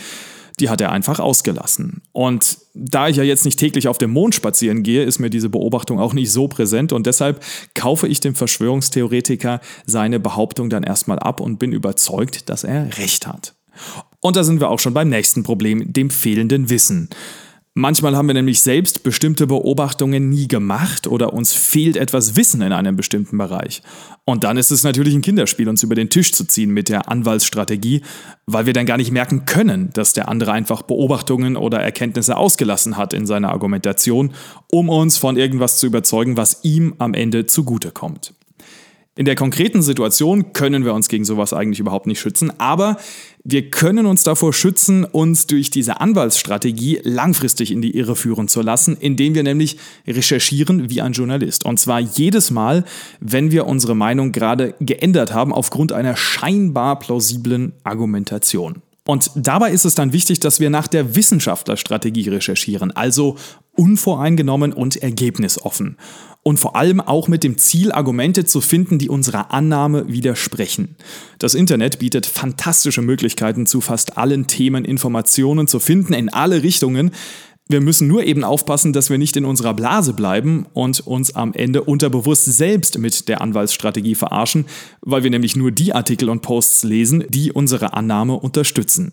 die 0.60 0.68
hat 0.68 0.80
er 0.80 0.92
einfach 0.92 1.18
ausgelassen. 1.18 2.02
Und 2.12 2.58
da 2.74 3.08
ich 3.08 3.16
ja 3.16 3.22
jetzt 3.22 3.44
nicht 3.44 3.58
täglich 3.58 3.88
auf 3.88 3.98
dem 3.98 4.10
Mond 4.10 4.34
spazieren 4.34 4.82
gehe, 4.82 5.04
ist 5.04 5.18
mir 5.18 5.30
diese 5.30 5.48
Beobachtung 5.48 5.98
auch 5.98 6.12
nicht 6.12 6.30
so 6.30 6.48
präsent 6.48 6.92
und 6.92 7.06
deshalb 7.06 7.42
kaufe 7.74 8.06
ich 8.08 8.20
dem 8.20 8.34
Verschwörungstheoretiker 8.34 9.60
seine 9.86 10.20
Behauptung 10.20 10.70
dann 10.70 10.82
erstmal 10.82 11.18
ab 11.18 11.40
und 11.40 11.58
bin 11.58 11.72
überzeugt, 11.72 12.48
dass 12.48 12.64
er 12.64 12.98
recht 12.98 13.26
hat. 13.26 13.54
Und 14.20 14.36
da 14.36 14.44
sind 14.44 14.60
wir 14.60 14.70
auch 14.70 14.78
schon 14.78 14.94
beim 14.94 15.08
nächsten 15.08 15.42
Problem, 15.42 15.92
dem 15.92 16.10
fehlenden 16.10 16.70
Wissen. 16.70 17.10
Manchmal 17.76 18.16
haben 18.16 18.28
wir 18.28 18.34
nämlich 18.34 18.60
selbst 18.60 19.02
bestimmte 19.02 19.48
Beobachtungen 19.48 20.28
nie 20.28 20.46
gemacht 20.46 21.08
oder 21.08 21.32
uns 21.32 21.52
fehlt 21.52 21.96
etwas 21.96 22.36
Wissen 22.36 22.62
in 22.62 22.72
einem 22.72 22.94
bestimmten 22.94 23.36
Bereich. 23.36 23.82
Und 24.24 24.44
dann 24.44 24.56
ist 24.56 24.70
es 24.70 24.84
natürlich 24.84 25.12
ein 25.12 25.22
Kinderspiel, 25.22 25.68
uns 25.68 25.82
über 25.82 25.96
den 25.96 26.08
Tisch 26.08 26.32
zu 26.32 26.44
ziehen 26.44 26.70
mit 26.70 26.88
der 26.88 27.08
Anwaltsstrategie, 27.08 28.02
weil 28.46 28.66
wir 28.66 28.74
dann 28.74 28.86
gar 28.86 28.96
nicht 28.96 29.10
merken 29.10 29.44
können, 29.44 29.90
dass 29.92 30.12
der 30.12 30.28
andere 30.28 30.52
einfach 30.52 30.82
Beobachtungen 30.82 31.56
oder 31.56 31.80
Erkenntnisse 31.80 32.36
ausgelassen 32.36 32.96
hat 32.96 33.12
in 33.12 33.26
seiner 33.26 33.50
Argumentation, 33.50 34.34
um 34.70 34.88
uns 34.88 35.18
von 35.18 35.36
irgendwas 35.36 35.80
zu 35.80 35.86
überzeugen, 35.86 36.36
was 36.36 36.62
ihm 36.62 36.94
am 36.98 37.12
Ende 37.12 37.46
zugutekommt. 37.46 38.34
In 39.16 39.26
der 39.26 39.36
konkreten 39.36 39.80
Situation 39.80 40.52
können 40.52 40.84
wir 40.84 40.92
uns 40.92 41.08
gegen 41.08 41.24
sowas 41.24 41.52
eigentlich 41.52 41.78
überhaupt 41.78 42.08
nicht 42.08 42.18
schützen, 42.18 42.52
aber 42.58 42.96
wir 43.44 43.70
können 43.70 44.06
uns 44.06 44.24
davor 44.24 44.52
schützen, 44.52 45.04
uns 45.04 45.46
durch 45.46 45.70
diese 45.70 46.00
Anwaltsstrategie 46.00 46.98
langfristig 47.04 47.70
in 47.70 47.80
die 47.80 47.96
Irre 47.96 48.16
führen 48.16 48.48
zu 48.48 48.60
lassen, 48.60 48.96
indem 48.98 49.36
wir 49.36 49.44
nämlich 49.44 49.76
recherchieren 50.04 50.90
wie 50.90 51.00
ein 51.00 51.12
Journalist. 51.12 51.64
Und 51.64 51.78
zwar 51.78 52.00
jedes 52.00 52.50
Mal, 52.50 52.84
wenn 53.20 53.52
wir 53.52 53.66
unsere 53.66 53.94
Meinung 53.94 54.32
gerade 54.32 54.74
geändert 54.80 55.32
haben 55.32 55.52
aufgrund 55.52 55.92
einer 55.92 56.16
scheinbar 56.16 56.98
plausiblen 56.98 57.72
Argumentation. 57.84 58.82
Und 59.06 59.30
dabei 59.36 59.70
ist 59.70 59.84
es 59.84 59.94
dann 59.94 60.12
wichtig, 60.12 60.40
dass 60.40 60.60
wir 60.60 60.70
nach 60.70 60.88
der 60.88 61.14
Wissenschaftlerstrategie 61.14 62.30
recherchieren, 62.30 62.90
also 62.90 63.36
unvoreingenommen 63.76 64.72
und 64.72 64.96
ergebnisoffen. 64.96 65.96
Und 66.42 66.58
vor 66.58 66.76
allem 66.76 67.00
auch 67.00 67.26
mit 67.26 67.42
dem 67.42 67.56
Ziel, 67.56 67.90
Argumente 67.90 68.44
zu 68.44 68.60
finden, 68.60 68.98
die 68.98 69.08
unserer 69.08 69.52
Annahme 69.52 70.08
widersprechen. 70.08 70.96
Das 71.38 71.54
Internet 71.54 71.98
bietet 71.98 72.26
fantastische 72.26 73.00
Möglichkeiten, 73.00 73.66
zu 73.66 73.80
fast 73.80 74.18
allen 74.18 74.46
Themen 74.46 74.84
Informationen 74.84 75.66
zu 75.66 75.80
finden, 75.80 76.12
in 76.12 76.28
alle 76.28 76.62
Richtungen. 76.62 77.12
Wir 77.66 77.80
müssen 77.80 78.08
nur 78.08 78.24
eben 78.24 78.44
aufpassen, 78.44 78.92
dass 78.92 79.08
wir 79.08 79.16
nicht 79.16 79.38
in 79.38 79.46
unserer 79.46 79.72
Blase 79.72 80.12
bleiben 80.12 80.66
und 80.74 81.00
uns 81.06 81.34
am 81.34 81.54
Ende 81.54 81.82
unterbewusst 81.82 82.44
selbst 82.44 82.98
mit 82.98 83.26
der 83.26 83.40
Anwaltsstrategie 83.40 84.14
verarschen, 84.14 84.66
weil 85.00 85.22
wir 85.22 85.30
nämlich 85.30 85.56
nur 85.56 85.70
die 85.70 85.94
Artikel 85.94 86.28
und 86.28 86.42
Posts 86.42 86.82
lesen, 86.82 87.24
die 87.30 87.52
unsere 87.52 87.94
Annahme 87.94 88.34
unterstützen. 88.34 89.12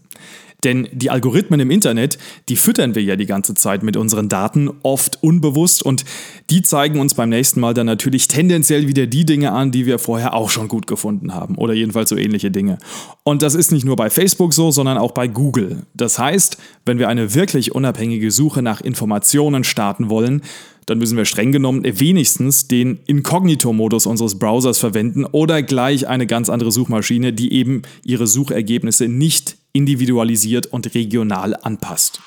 Denn 0.63 0.88
die 0.91 1.10
Algorithmen 1.10 1.60
im 1.60 1.72
Internet, 1.72 2.18
die 2.50 2.56
füttern 2.56 2.96
wir 2.96 3.01
ja 3.01 3.15
die 3.15 3.25
ganze 3.25 3.53
Zeit 3.53 3.84
mit 3.84 3.98
unseren 3.98 4.30
Daten, 4.30 4.70
oft 4.84 5.22
unbewusst, 5.24 5.84
und 5.84 6.06
die 6.50 6.62
zeigen 6.62 7.00
uns 7.00 7.15
beim 7.15 7.30
nächsten 7.30 7.60
Mal 7.60 7.74
dann 7.74 7.88
natürlich 7.88 8.27
tendenziell 8.27 8.88
wieder 8.88 9.08
die 9.08 9.25
Dinge 9.25 9.51
an, 9.51 9.72
die 9.72 9.86
wir 9.86 10.00
vorher 10.00 10.34
auch 10.34 10.50
schon 10.50 10.68
gut 10.68 10.88
gefunden 10.88 11.34
haben. 11.34 11.56
Oder 11.56 11.74
jedenfalls 11.74 12.10
so 12.10 12.18
ähnliche 12.18 12.51
Dinge. 12.51 12.77
Und 13.24 13.41
das 13.41 13.56
ist 13.56 13.72
nicht 13.72 13.86
nur 13.86 13.96
bei 13.96 14.10
Facebook 14.10 14.53
so, 14.53 14.72
sondern 14.72 14.98
auch 14.98 15.12
bei 15.12 15.27
Google. 15.27 15.84
Das 15.94 16.20
heißt, 16.20 16.58
wenn 16.86 17.00
wir 17.00 17.10
eine 17.10 17.34
wirklich 17.34 17.74
unabhängige 17.74 18.32
Suche 18.32 18.62
nach 18.62 18.82
Informationen 18.82 19.63
starten 19.63 20.10
wollen, 20.10 20.41
dann 20.86 20.98
müssen 20.98 21.18
wir 21.18 21.25
streng 21.25 21.51
genommen 21.51 21.84
wenigstens 21.86 22.68
den 22.68 23.00
Inkognito-Modus 23.06 24.06
unseres 24.08 24.38
Browsers 24.39 24.80
verwenden 24.80 25.25
oder 25.25 25.62
gleich 25.62 26.08
eine 26.08 26.27
ganz 26.27 26.50
andere 26.50 26.72
Suchmaschine, 26.72 27.34
die 27.34 27.53
eben 27.53 27.84
ihre 28.03 28.27
Suchergebnisse 28.27 29.08
nicht 29.08 29.58
individualisiert 29.74 30.68
und 30.68 30.94
regional 30.96 31.56
anpasst. 31.56 32.22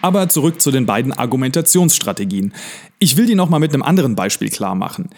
Aber 0.00 0.28
zurück 0.28 0.60
zu 0.60 0.70
den 0.70 0.84
beiden 0.84 1.12
Argumentationsstrategien. 1.12 2.52
Ich 2.98 3.16
will 3.16 3.26
die 3.26 3.36
nochmal 3.36 3.60
mit 3.60 3.72
einem 3.72 3.84
anderen 3.84 4.16
Beispiel 4.16 4.48
klar 4.48 4.74
machen. 4.74 5.10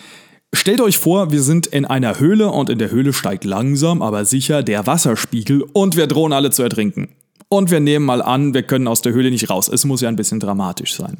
Stellt 0.53 0.81
euch 0.81 0.99
vor, 0.99 1.33
wir 1.33 1.43
sind 1.43 1.67
in 1.67 1.85
einer 1.85 2.21
Höhle 2.21 2.51
und 2.51 2.71
in 2.71 2.79
der 2.79 2.91
Höhle 2.91 3.13
steigt 3.13 3.45
langsam, 3.45 4.03
aber 4.03 4.25
sicher 4.25 4.63
der 4.63 4.87
Wasserspiegel 4.87 5.65
und 5.73 5.97
wir 5.97 6.07
drohen 6.07 6.33
alle 6.33 6.51
zu 6.51 6.63
ertrinken. 6.63 7.09
Und 7.49 7.71
wir 7.71 7.81
nehmen 7.81 8.05
mal 8.05 8.23
an, 8.23 8.55
wir 8.55 8.63
können 8.63 8.87
aus 8.87 9.01
der 9.01 9.13
Höhle 9.13 9.31
nicht 9.31 9.51
raus. 9.51 9.69
Es 9.69 9.85
muss 9.85 10.01
ja 10.01 10.09
ein 10.09 10.17
bisschen 10.17 10.41
dramatisch 10.41 10.95
sein. 10.95 11.19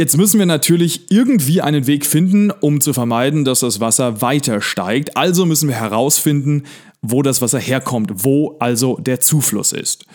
Jetzt 0.00 0.16
müssen 0.16 0.38
wir 0.38 0.46
natürlich 0.46 1.10
irgendwie 1.10 1.60
einen 1.60 1.86
Weg 1.86 2.06
finden, 2.06 2.50
um 2.50 2.80
zu 2.80 2.94
vermeiden, 2.94 3.44
dass 3.44 3.60
das 3.60 3.80
Wasser 3.80 4.22
weiter 4.22 4.62
steigt. 4.62 5.14
Also 5.14 5.44
müssen 5.44 5.68
wir 5.68 5.76
herausfinden, 5.76 6.62
wo 7.02 7.20
das 7.20 7.42
Wasser 7.42 7.58
herkommt, 7.58 8.24
wo 8.24 8.56
also 8.60 8.96
der 8.96 9.20
Zufluss 9.20 9.72
ist. 9.72 10.06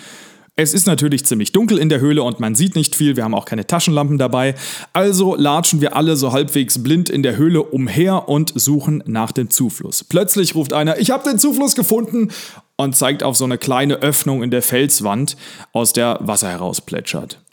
Es 0.55 0.73
ist 0.73 0.87
natürlich 0.87 1.27
ziemlich 1.27 1.51
dunkel 1.51 1.77
in 1.77 1.89
der 1.89 1.99
Höhle 1.99 2.23
und 2.23 2.39
man 2.39 2.55
sieht 2.55 2.75
nicht 2.75 2.95
viel, 2.95 3.15
wir 3.15 3.23
haben 3.23 3.35
auch 3.35 3.45
keine 3.45 3.67
Taschenlampen 3.67 4.17
dabei, 4.17 4.55
also 4.91 5.35
latschen 5.35 5.81
wir 5.81 5.95
alle 5.95 6.15
so 6.15 6.31
halbwegs 6.31 6.81
blind 6.81 7.11
in 7.11 7.21
der 7.21 7.37
Höhle 7.37 7.61
umher 7.61 8.27
und 8.27 8.53
suchen 8.55 9.03
nach 9.05 9.31
dem 9.33 9.51
Zufluss. 9.51 10.03
Plötzlich 10.03 10.55
ruft 10.55 10.73
einer, 10.73 10.97
ich 10.97 11.11
habe 11.11 11.29
den 11.29 11.37
Zufluss 11.37 11.75
gefunden 11.75 12.29
und 12.75 12.95
zeigt 12.95 13.21
auf 13.21 13.37
so 13.37 13.45
eine 13.45 13.59
kleine 13.59 13.97
Öffnung 13.97 14.41
in 14.41 14.49
der 14.49 14.63
Felswand, 14.63 15.37
aus 15.73 15.93
der 15.93 16.17
Wasser 16.21 16.49
herausplätschert. 16.49 17.44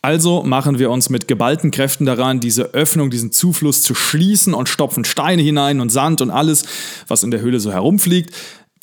Also 0.00 0.42
machen 0.44 0.78
wir 0.78 0.90
uns 0.90 1.10
mit 1.10 1.26
geballten 1.26 1.70
Kräften 1.70 2.06
daran, 2.06 2.40
diese 2.40 2.74
Öffnung, 2.74 3.10
diesen 3.10 3.32
Zufluss 3.32 3.82
zu 3.82 3.94
schließen 3.94 4.54
und 4.54 4.68
stopfen 4.68 5.04
Steine 5.04 5.42
hinein 5.42 5.80
und 5.80 5.90
Sand 5.90 6.20
und 6.20 6.30
alles, 6.30 6.64
was 7.08 7.24
in 7.24 7.30
der 7.30 7.40
Höhle 7.40 7.58
so 7.58 7.72
herumfliegt. 7.72 8.32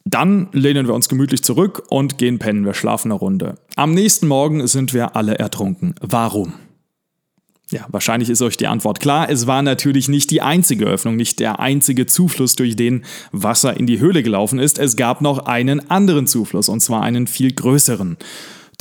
Dann 0.03 0.49
lehnen 0.51 0.87
wir 0.87 0.93
uns 0.93 1.09
gemütlich 1.09 1.43
zurück 1.43 1.83
und 1.89 2.17
gehen 2.17 2.37
pennen. 2.37 2.65
Wir 2.65 2.75
schlafen 2.75 3.11
eine 3.11 3.19
Runde. 3.19 3.55
Am 3.75 3.93
nächsten 3.93 4.27
Morgen 4.27 4.67
sind 4.67 4.93
wir 4.93 5.15
alle 5.15 5.39
ertrunken. 5.39 5.95
Warum? 6.01 6.53
Ja, 7.71 7.85
wahrscheinlich 7.89 8.29
ist 8.29 8.43
euch 8.43 8.57
die 8.57 8.67
Antwort 8.67 8.99
klar. 8.99 9.27
Es 9.29 9.47
war 9.47 9.63
natürlich 9.63 10.07
nicht 10.07 10.29
die 10.29 10.41
einzige 10.41 10.85
Öffnung, 10.85 11.15
nicht 11.15 11.39
der 11.39 11.59
einzige 11.59 12.05
Zufluss, 12.05 12.55
durch 12.55 12.75
den 12.75 13.03
Wasser 13.31 13.75
in 13.75 13.87
die 13.87 13.99
Höhle 13.99 14.21
gelaufen 14.21 14.59
ist. 14.59 14.77
Es 14.77 14.95
gab 14.95 15.21
noch 15.21 15.39
einen 15.39 15.89
anderen 15.89 16.27
Zufluss, 16.27 16.69
und 16.69 16.81
zwar 16.81 17.01
einen 17.01 17.25
viel 17.25 17.53
größeren. 17.53 18.17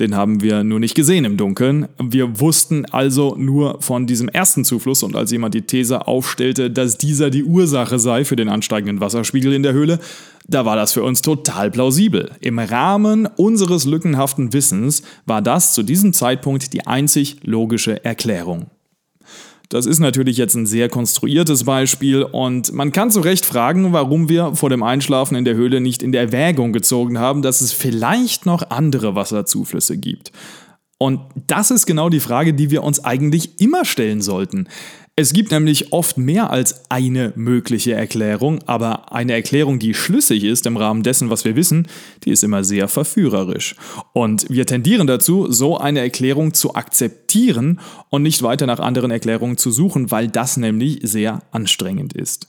Den 0.01 0.17
haben 0.17 0.43
wir 0.43 0.65
nur 0.65 0.81
nicht 0.81 0.95
gesehen 0.95 1.25
im 1.25 1.37
Dunkeln. 1.37 1.89
Wir 2.03 2.41
wussten 2.41 2.85
also 2.87 3.37
nur 3.39 3.81
von 3.81 4.07
diesem 4.07 4.29
ersten 4.29 4.65
Zufluss 4.65 5.03
und 5.03 5.15
als 5.15 5.31
jemand 5.31 5.55
die 5.55 5.63
These 5.63 6.07
aufstellte, 6.07 6.71
dass 6.71 6.99
dieser 6.99 7.31
die 7.31 7.45
Ursache 7.45 7.99
sei 7.99 8.25
für 8.25 8.37
den 8.37 8.49
ansteigenden 8.49 9.01
Wasserspiegel 9.01 9.53
in 9.53 9.63
der 9.63 9.73
Höhle, 9.73 10.01
da 10.47 10.65
war 10.65 10.77
das 10.77 10.93
für 10.93 11.03
uns 11.03 11.23
total 11.23 11.71
plausibel. 11.71 12.33
Im 12.41 12.59
Rahmen 12.59 13.27
unseres 13.27 13.85
lückenhaften 13.85 14.53
Wissens 14.53 15.03
war 15.27 15.41
das 15.41 15.75
zu 15.75 15.83
diesem 15.83 16.13
Zeitpunkt 16.13 16.73
die 16.73 16.87
einzig 16.87 17.39
logische 17.43 18.05
Erklärung. 18.05 18.67
Das 19.69 19.87
ist 19.87 19.99
natürlich 19.99 20.37
jetzt 20.37 20.55
ein 20.55 20.67
sehr 20.67 20.89
konstruiertes 20.89 21.65
Beispiel 21.65 22.23
und 22.23 22.73
man 22.73 22.93
kann 22.93 23.11
zu 23.11 23.21
Recht 23.21 23.47
fragen, 23.47 23.93
warum 23.93 24.29
wir 24.29 24.55
vor 24.55 24.71
dem 24.71 24.83
Einschlafen 24.83 25.37
in 25.37 25.45
der 25.45 25.55
Höhle 25.55 25.81
nicht 25.81 26.03
in 26.03 26.13
der 26.13 26.23
Erwägung 26.23 26.73
gezogen 26.73 27.19
haben, 27.19 27.43
dass 27.43 27.61
es 27.61 27.73
vielleicht 27.73 28.47
noch 28.47 28.71
andere 28.71 29.15
Wasserzuflüsse 29.15 29.97
gibt. 29.97 30.33
Und 30.99 31.21
das 31.47 31.71
ist 31.71 31.87
genau 31.87 32.09
die 32.09 32.21
Frage, 32.21 32.55
die 32.55 32.71
wir 32.71 32.83
uns 32.83 33.05
eigentlich 33.05 33.61
immer 33.61 33.85
stellen 33.85 34.23
sollten. 34.23 34.69
Es 35.17 35.33
gibt 35.33 35.53
nämlich 35.53 35.93
oft 35.93 36.19
mehr 36.19 36.51
als 36.51 36.91
eine 36.91 37.33
mögliche 37.37 37.93
Erklärung, 37.95 38.59
aber 38.67 39.13
eine 39.13 39.33
Erklärung, 39.33 39.79
die 39.79 39.95
schlüssig 39.95 40.43
ist 40.43 40.67
im 40.67 40.77
Rahmen 40.77 41.05
dessen, 41.05 41.31
was 41.31 41.45
wir 41.45 41.55
wissen, 41.55 41.87
die 42.25 42.31
ist 42.31 42.43
immer 42.43 42.65
sehr 42.65 42.89
verführerisch. 42.89 43.77
Und 44.13 44.47
wir 44.51 44.67
tendieren 44.67 45.07
dazu, 45.07 45.53
so 45.53 45.79
eine 45.79 46.01
Erklärung 46.01 46.53
zu 46.53 46.75
akzeptieren 46.75 47.79
und 48.11 48.23
nicht 48.23 48.43
weiter 48.43 48.67
nach 48.67 48.81
anderen 48.81 49.13
Erklärungen 49.13 49.57
zu 49.57 49.71
suchen, 49.71 50.11
weil 50.11 50.27
das 50.27 50.57
nämlich 50.57 50.99
sehr 51.03 51.43
anstrengend 51.53 52.15
ist. 52.15 52.49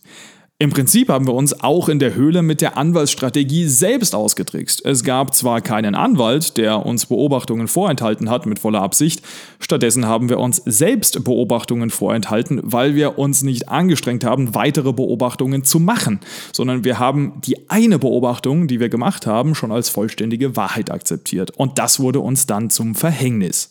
Im 0.57 0.69
Prinzip 0.69 1.09
haben 1.09 1.27
wir 1.27 1.33
uns 1.33 1.63
auch 1.63 1.89
in 1.89 1.99
der 1.99 2.15
Höhle 2.15 2.41
mit 2.41 2.61
der 2.61 2.77
Anwaltsstrategie 2.77 3.67
selbst 3.67 4.15
ausgetrickst. 4.15 4.85
Es 4.85 5.03
gab 5.03 5.35
zwar 5.35 5.59
keinen 5.59 5.95
Anwalt, 5.95 6.55
der 6.55 6.85
uns 6.85 7.07
Beobachtungen 7.07 7.67
vorenthalten 7.67 8.29
hat 8.29 8.45
mit 8.45 8.59
voller 8.59 8.81
Absicht, 8.81 9.21
stattdessen 9.59 10.05
haben 10.05 10.29
wir 10.29 10.39
uns 10.39 10.61
selbst 10.65 11.25
Beobachtungen 11.25 11.89
vorenthalten, 11.89 12.61
weil 12.63 12.95
wir 12.95 13.19
uns 13.19 13.43
nicht 13.43 13.67
angestrengt 13.67 14.23
haben, 14.23 14.55
weitere 14.55 14.93
Beobachtungen 14.93 15.65
zu 15.65 15.81
machen, 15.81 16.21
sondern 16.53 16.85
wir 16.85 16.99
haben 16.99 17.33
die 17.45 17.69
eine 17.69 17.99
Beobachtung, 17.99 18.69
die 18.69 18.79
wir 18.79 18.87
gemacht 18.87 19.27
haben, 19.27 19.55
schon 19.55 19.73
als 19.73 19.89
vollständige 19.89 20.55
Wahrheit 20.55 20.89
akzeptiert. 20.89 21.51
Und 21.51 21.79
das 21.79 21.99
wurde 21.99 22.21
uns 22.21 22.47
dann 22.47 22.69
zum 22.69 22.95
Verhängnis. 22.95 23.69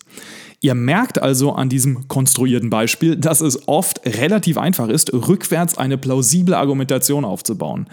Ihr 0.65 0.75
merkt 0.75 1.21
also 1.21 1.53
an 1.53 1.69
diesem 1.69 2.09
konstruierten 2.09 2.71
Beispiel, 2.71 3.17
dass 3.17 3.43
es 3.43 3.69
oft 3.69 4.01
relativ 4.07 4.57
einfach 4.57 4.89
ist, 4.89 5.13
rückwärts 5.13 5.77
eine 5.77 5.99
plausible 5.99 6.57
Argumentation 6.57 7.27
aufzubauen. 7.27 7.87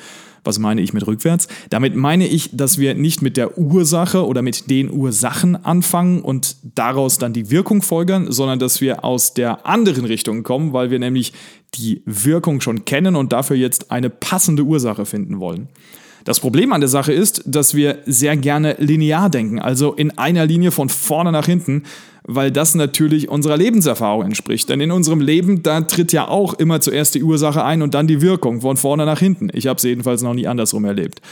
Was 0.46 0.58
meine 0.58 0.80
ich 0.80 0.94
mit 0.94 1.06
rückwärts? 1.06 1.50
Damit 1.70 1.98
meine 1.98 2.26
ich, 2.26 2.56
dass 2.56 2.78
wir 2.78 2.96
nicht 2.96 3.22
mit 3.22 3.36
der 3.36 3.58
Ursache 3.58 4.26
oder 4.26 4.42
mit 4.42 4.70
den 4.70 4.90
Ursachen 4.90 5.66
anfangen 5.66 6.22
und 6.22 6.56
daraus 6.64 7.18
dann 7.18 7.34
die 7.34 7.52
Wirkung 7.52 7.82
folgern, 7.82 8.32
sondern 8.32 8.58
dass 8.58 8.80
wir 8.80 9.04
aus 9.04 9.34
der 9.34 9.68
anderen 9.68 10.06
Richtung 10.06 10.44
kommen, 10.44 10.72
weil 10.72 10.92
wir 10.92 11.00
nämlich 11.00 11.34
die 11.74 12.02
Wirkung 12.06 12.62
schon 12.62 12.86
kennen 12.86 13.18
und 13.18 13.34
dafür 13.34 13.58
jetzt 13.58 13.92
eine 13.92 14.10
passende 14.10 14.64
Ursache 14.64 15.06
finden 15.06 15.42
wollen. 15.42 15.68
Das 16.24 16.40
Problem 16.40 16.72
an 16.72 16.82
der 16.82 16.88
Sache 16.88 17.12
ist, 17.12 17.44
dass 17.46 17.74
wir 17.74 18.00
sehr 18.06 18.38
gerne 18.38 18.76
linear 18.80 19.30
denken, 19.30 19.60
also 19.60 19.94
in 19.94 20.18
einer 20.18 20.46
Linie 20.46 20.72
von 20.72 20.88
vorne 20.88 21.32
nach 21.32 21.48
hinten, 21.48 21.84
weil 22.24 22.52
das 22.52 22.76
natürlich 22.76 23.30
unserer 23.30 23.58
Lebenserfahrung 23.58 24.26
entspricht. 24.26 24.70
Denn 24.70 24.82
in 24.82 24.92
unserem 24.92 25.22
Leben, 25.22 25.64
da 25.64 25.82
tritt 25.82 26.14
ja 26.14 26.28
auch 26.28 26.54
immer 26.54 26.80
zuerst 26.82 27.16
die 27.16 27.24
Ursache 27.24 27.64
ein 27.64 27.82
und 27.82 27.94
dann 27.94 28.08
die 28.08 28.22
Wirkung, 28.22 28.62
von 28.62 28.78
vorne 28.78 29.06
nach 29.06 29.20
hinten. 29.20 29.50
Ich 29.54 29.68
habe 29.68 29.78
es 29.78 29.84
jedenfalls 29.84 30.22
noch 30.22 30.34
nie 30.34 30.48
andersrum 30.48 30.86
erlebt. 30.86 31.22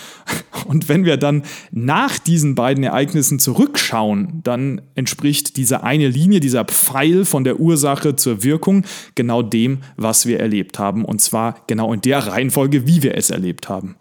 Und 0.67 0.89
wenn 0.89 1.05
wir 1.05 1.17
dann 1.17 1.43
nach 1.72 2.19
diesen 2.19 2.53
beiden 2.53 2.84
Ereignissen 2.84 3.39
zurückschauen, 3.39 4.41
dann 4.43 4.81
entspricht 4.93 5.58
diese 5.58 5.84
eine 5.84 6.08
Linie, 6.10 6.41
dieser 6.41 6.65
Pfeil 6.65 7.25
von 7.25 7.43
der 7.43 7.60
Ursache 7.60 8.15
zur 8.15 8.43
Wirkung 8.43 8.84
genau 9.15 9.41
dem, 9.41 9.79
was 9.96 10.25
wir 10.25 10.39
erlebt 10.39 10.77
haben. 10.77 11.05
Und 11.05 11.22
zwar 11.22 11.63
genau 11.67 11.93
in 11.93 12.01
der 12.01 12.19
Reihenfolge, 12.19 12.86
wie 12.86 13.01
wir 13.01 13.15
es 13.15 13.29
erlebt 13.29 13.69
haben. 13.69 13.96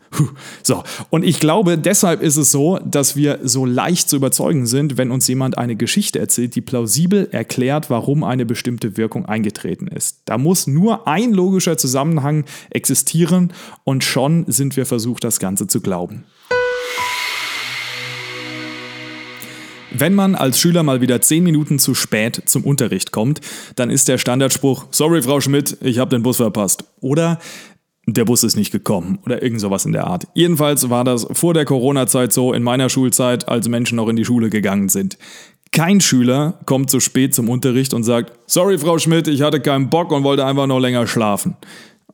So, 0.62 0.82
und 1.10 1.24
ich 1.24 1.40
glaube, 1.40 1.78
deshalb 1.78 2.22
ist 2.22 2.36
es 2.36 2.50
so, 2.50 2.78
dass 2.84 3.16
wir 3.16 3.40
so 3.42 3.64
leicht 3.64 4.08
zu 4.08 4.16
überzeugen 4.16 4.66
sind, 4.66 4.96
wenn 4.96 5.10
uns 5.10 5.28
jemand 5.28 5.58
eine 5.58 5.76
Geschichte 5.76 6.18
erzählt, 6.18 6.54
die 6.54 6.60
plausibel 6.60 7.28
erklärt, 7.30 7.90
warum 7.90 8.24
eine 8.24 8.46
bestimmte 8.46 8.96
Wirkung 8.96 9.26
eingetreten 9.26 9.86
ist. 9.86 10.20
Da 10.24 10.38
muss 10.38 10.66
nur 10.66 11.06
ein 11.06 11.32
logischer 11.32 11.76
Zusammenhang 11.76 12.44
existieren 12.70 13.52
und 13.84 14.04
schon 14.04 14.44
sind 14.48 14.76
wir 14.76 14.86
versucht, 14.86 15.24
das 15.24 15.40
Ganze 15.40 15.66
zu 15.66 15.80
glauben. 15.80 16.24
Wenn 19.90 20.14
man 20.14 20.34
als 20.34 20.60
Schüler 20.60 20.82
mal 20.82 21.00
wieder 21.00 21.20
10 21.20 21.42
Minuten 21.42 21.78
zu 21.78 21.94
spät 21.94 22.42
zum 22.44 22.64
Unterricht 22.64 23.10
kommt, 23.10 23.40
dann 23.74 23.90
ist 23.90 24.08
der 24.08 24.18
Standardspruch, 24.18 24.86
sorry 24.90 25.22
Frau 25.22 25.40
Schmidt, 25.40 25.78
ich 25.80 25.98
habe 25.98 26.10
den 26.10 26.22
Bus 26.22 26.36
verpasst. 26.36 26.84
Oder 27.00 27.38
der 28.16 28.24
Bus 28.24 28.42
ist 28.42 28.56
nicht 28.56 28.70
gekommen 28.70 29.18
oder 29.24 29.42
irgend 29.42 29.60
sowas 29.60 29.84
in 29.84 29.92
der 29.92 30.06
Art. 30.06 30.26
Jedenfalls 30.34 30.88
war 30.90 31.04
das 31.04 31.26
vor 31.32 31.54
der 31.54 31.64
Corona-Zeit 31.64 32.32
so 32.32 32.52
in 32.52 32.62
meiner 32.62 32.88
Schulzeit, 32.88 33.48
als 33.48 33.68
Menschen 33.68 33.96
noch 33.96 34.08
in 34.08 34.16
die 34.16 34.24
Schule 34.24 34.50
gegangen 34.50 34.88
sind. 34.88 35.18
Kein 35.70 36.00
Schüler 36.00 36.58
kommt 36.64 36.90
zu 36.90 36.98
spät 37.00 37.34
zum 37.34 37.48
Unterricht 37.50 37.92
und 37.92 38.02
sagt, 38.02 38.32
sorry 38.46 38.78
Frau 38.78 38.98
Schmidt, 38.98 39.28
ich 39.28 39.42
hatte 39.42 39.60
keinen 39.60 39.90
Bock 39.90 40.12
und 40.12 40.24
wollte 40.24 40.46
einfach 40.46 40.66
noch 40.66 40.80
länger 40.80 41.06
schlafen 41.06 41.56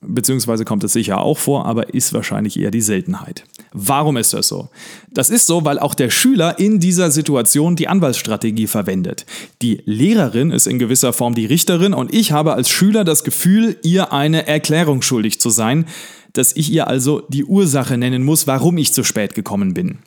beziehungsweise 0.07 0.65
kommt 0.65 0.85
es 0.85 0.93
sicher 0.93 1.21
auch 1.21 1.39
vor, 1.39 1.67
aber 1.67 1.95
ist 1.95 2.13
wahrscheinlich 2.13 2.59
eher 2.59 2.71
die 2.71 2.81
Seltenheit. 2.81 3.45
Warum 3.73 4.17
ist 4.17 4.33
das 4.33 4.49
so? 4.49 4.69
Das 5.11 5.31
ist 5.31 5.47
so, 5.47 5.65
weil 5.65 5.79
auch 5.79 5.95
der 5.95 6.11
Schüler 6.11 6.59
in 6.59 6.81
dieser 6.81 7.11
Situation 7.11 7.77
die 7.77 7.89
Anwaltsstrategie 7.89 8.67
verwendet. 8.67 9.27
Die 9.63 9.83
Lehrerin 9.85 10.51
ist 10.51 10.67
in 10.67 10.79
gewisser 10.79 11.13
Form 11.13 11.35
die 11.35 11.47
Richterin 11.47 11.95
und 11.95 12.15
ich 12.15 12.33
habe 12.33 12.55
als 12.55 12.69
Schüler 12.69 13.05
das 13.05 13.25
Gefühl, 13.25 13.77
ihr 13.83 14.13
eine 14.13 14.47
Erklärung 14.47 15.03
schuldig 15.03 15.41
zu 15.41 15.51
sein, 15.51 15.87
dass 16.33 16.55
ich 16.55 16.71
ihr 16.71 16.89
also 16.89 17.23
die 17.29 17.45
Ursache 17.45 17.97
nennen 17.97 18.25
muss, 18.25 18.47
warum 18.47 18.77
ich 18.79 18.93
zu 18.93 19.05
spät 19.05 19.35
gekommen 19.35 19.75
bin. 19.75 19.99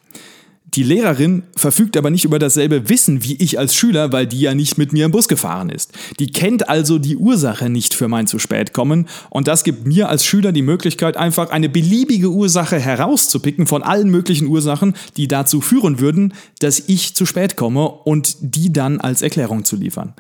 Die 0.74 0.83
Lehrerin 0.83 1.43
verfügt 1.55 1.95
aber 1.95 2.09
nicht 2.09 2.25
über 2.25 2.39
dasselbe 2.39 2.89
Wissen 2.89 3.24
wie 3.24 3.36
ich 3.36 3.57
als 3.57 3.74
Schüler, 3.74 4.12
weil 4.12 4.27
die 4.27 4.41
ja 4.41 4.53
nicht 4.53 4.77
mit 4.77 4.91
mir 4.91 5.05
im 5.05 5.12
Bus 5.12 5.29
gefahren 5.29 5.69
ist. 5.69 5.93
Die 6.19 6.27
kennt 6.27 6.67
also 6.67 7.00
die 7.00 7.15
Ursache 7.15 7.69
nicht 7.69 7.93
für 7.93 8.09
mein 8.09 8.27
zu 8.27 8.38
spät 8.38 8.74
kommen 8.74 9.07
und 9.29 9.47
das 9.47 9.63
gibt 9.63 9.88
mir 9.88 10.09
als 10.09 10.25
Schüler 10.25 10.51
die 10.51 10.62
Möglichkeit, 10.62 11.15
einfach 11.15 11.51
eine 11.51 11.69
beliebige 11.69 12.29
Ursache 12.29 12.79
herauszupicken 12.79 13.65
von 13.65 13.81
allen 13.81 14.09
möglichen 14.09 14.47
Ursachen, 14.47 14.93
die 15.15 15.29
dazu 15.29 15.62
führen 15.62 16.01
würden, 16.01 16.33
dass 16.59 16.83
ich 16.88 17.15
zu 17.15 17.25
spät 17.25 17.55
komme 17.55 17.88
und 17.88 18.36
die 18.41 18.74
dann 18.74 19.00
als 19.00 19.21
Erklärung 19.21 19.63
zu 19.63 19.77
liefern. 19.77 20.15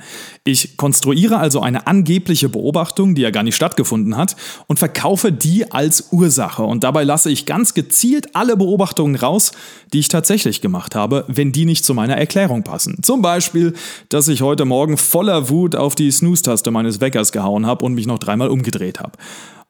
Ich 0.45 0.77
konstruiere 0.77 1.39
also 1.39 1.59
eine 1.59 1.87
angebliche 1.87 2.47
Beobachtung, 2.47 3.15
die 3.15 3.21
ja 3.21 3.31
gar 3.31 3.43
nicht 3.43 3.55
stattgefunden 3.55 4.15
hat, 4.15 4.37
und 4.67 4.79
verkaufe 4.79 5.33
die 5.33 5.71
als 5.71 6.07
Ursache 6.11 6.63
und 6.63 6.85
dabei 6.85 7.03
lasse 7.03 7.29
ich 7.29 7.45
ganz 7.45 7.73
gezielt 7.73 8.33
alle 8.33 8.55
Beobachtungen 8.55 9.15
raus, 9.15 9.51
die 9.91 9.99
ich 9.99 10.07
tatsächlich 10.07 10.36
tatsächlich 10.37 10.61
gemacht 10.61 10.93
habe, 10.93 11.25
wenn 11.27 11.51
die 11.51 11.65
nicht 11.65 11.83
zu 11.83 11.95
meiner 11.95 12.15
Erklärung 12.15 12.63
passen. 12.63 13.01
Zum 13.01 13.23
Beispiel, 13.23 13.73
dass 14.09 14.27
ich 14.27 14.43
heute 14.43 14.65
Morgen 14.65 14.97
voller 14.97 15.49
Wut 15.49 15.75
auf 15.75 15.95
die 15.95 16.11
Snooze-Taste 16.11 16.69
meines 16.69 17.01
Weckers 17.01 17.31
gehauen 17.31 17.65
habe 17.65 17.83
und 17.83 17.95
mich 17.95 18.05
noch 18.05 18.19
dreimal 18.19 18.49
umgedreht 18.49 18.99
habe. 18.99 19.13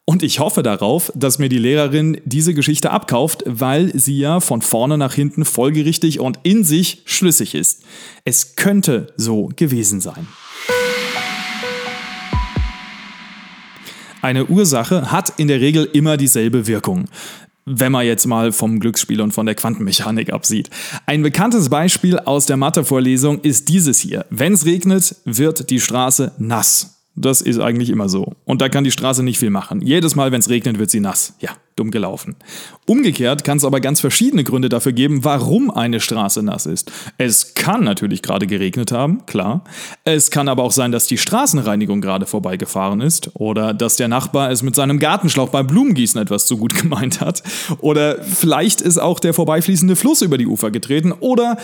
Und 0.04 0.24
ich 0.24 0.40
hoffe 0.40 0.64
darauf, 0.64 1.12
dass 1.16 1.40
mir 1.40 1.48
die 1.48 1.58
Lehrerin 1.58 2.20
diese 2.26 2.54
Geschichte 2.54 2.92
abkauft, 2.92 3.44
weil 3.46 3.98
sie 3.98 4.18
ja 4.20 4.42
von 4.42 4.62
vorne 4.62 4.98
nach 4.98 5.14
hinten 5.14 5.46
folgerichtig 5.46 6.20
und 6.20 6.40
in 6.44 6.66
sich 6.66 7.02
schlüssig 7.06 7.56
ist. 7.56 7.84
Es 8.26 8.56
könnte 8.56 9.14
so 9.16 9.50
gewesen 9.56 10.02
sein. 10.02 10.28
Eine 14.22 14.48
Ursache 14.48 15.12
hat 15.12 15.34
in 15.38 15.48
der 15.48 15.62
Regel 15.62 15.88
immer 15.94 16.18
dieselbe 16.18 16.68
Wirkung 16.68 17.06
wenn 17.68 17.92
man 17.92 18.06
jetzt 18.06 18.26
mal 18.26 18.54
vom 18.54 18.80
Glücksspiel 18.80 19.20
und 19.20 19.34
von 19.34 19.46
der 19.46 19.56
Quantenmechanik 19.56 20.32
absieht. 20.32 20.70
Ein 21.06 21.22
bekanntes 21.22 21.70
Beispiel 21.70 22.18
aus 22.18 22.46
der 22.46 22.56
Mathevorlesung 22.56 23.42
ist 23.42 23.68
dieses 23.68 24.00
hier. 24.00 24.26
Wenn 24.30 24.54
es 24.54 24.66
regnet, 24.66 25.18
wird 25.26 25.70
die 25.70 25.82
Straße 25.82 26.32
nass. 26.38 27.04
Das 27.16 27.42
ist 27.42 27.60
eigentlich 27.60 27.90
immer 27.90 28.08
so. 28.10 28.36
Und 28.46 28.62
da 28.62 28.70
kann 28.70 28.86
die 28.86 28.92
Straße 28.92 29.22
nicht 29.22 29.40
viel 29.40 29.50
machen. 29.50 29.82
Jedes 29.82 30.16
Mal, 30.16 30.32
wenn 30.32 30.40
es 30.40 30.50
regnet, 30.50 30.80
wird 30.80 30.92
sie 30.92 31.02
nass. 31.02 31.34
Ja, 31.40 31.50
dumm 31.77 31.91
gelaufen. 31.91 32.36
Umgekehrt 32.86 33.43
kann 33.43 33.57
es 33.57 33.65
aber 33.65 33.79
ganz 33.79 34.00
verschiedene 34.01 34.43
Gründe 34.43 34.69
dafür 34.69 34.91
geben, 34.91 35.24
warum 35.24 35.72
eine 35.72 36.00
Straße 36.00 36.43
nass 36.43 36.65
ist. 36.65 36.91
Es 37.17 37.53
kann 37.53 37.84
natürlich 37.84 38.22
gerade 38.22 38.48
geregnet 38.48 38.91
haben, 38.91 39.25
klar. 39.25 39.63
Es 40.03 40.31
kann 40.31 40.50
aber 40.50 40.63
auch 40.63 40.72
sein, 40.72 40.91
dass 40.91 41.07
die 41.07 41.17
Straßenreinigung 41.17 42.01
gerade 42.01 42.25
vorbeigefahren 42.25 43.01
ist 43.01 43.31
oder 43.36 43.74
dass 43.74 43.96
der 43.96 44.07
Nachbar 44.07 44.51
es 44.51 44.63
mit 44.63 44.75
seinem 44.75 45.00
Gartenschlauch 45.00 45.50
beim 45.50 45.67
Blumengießen 45.67 46.22
etwas 46.22 46.46
zu 46.46 46.57
gut 46.57 46.75
gemeint 46.81 47.22
hat. 47.22 47.43
Oder 47.79 48.22
vielleicht 48.24 48.81
ist 48.81 48.98
auch 48.98 49.19
der 49.19 49.34
vorbeifließende 49.34 49.96
Fluss 49.96 50.22
über 50.22 50.38
die 50.38 50.48
Ufer 50.48 50.72
getreten 50.72 51.12
oder 51.12 51.57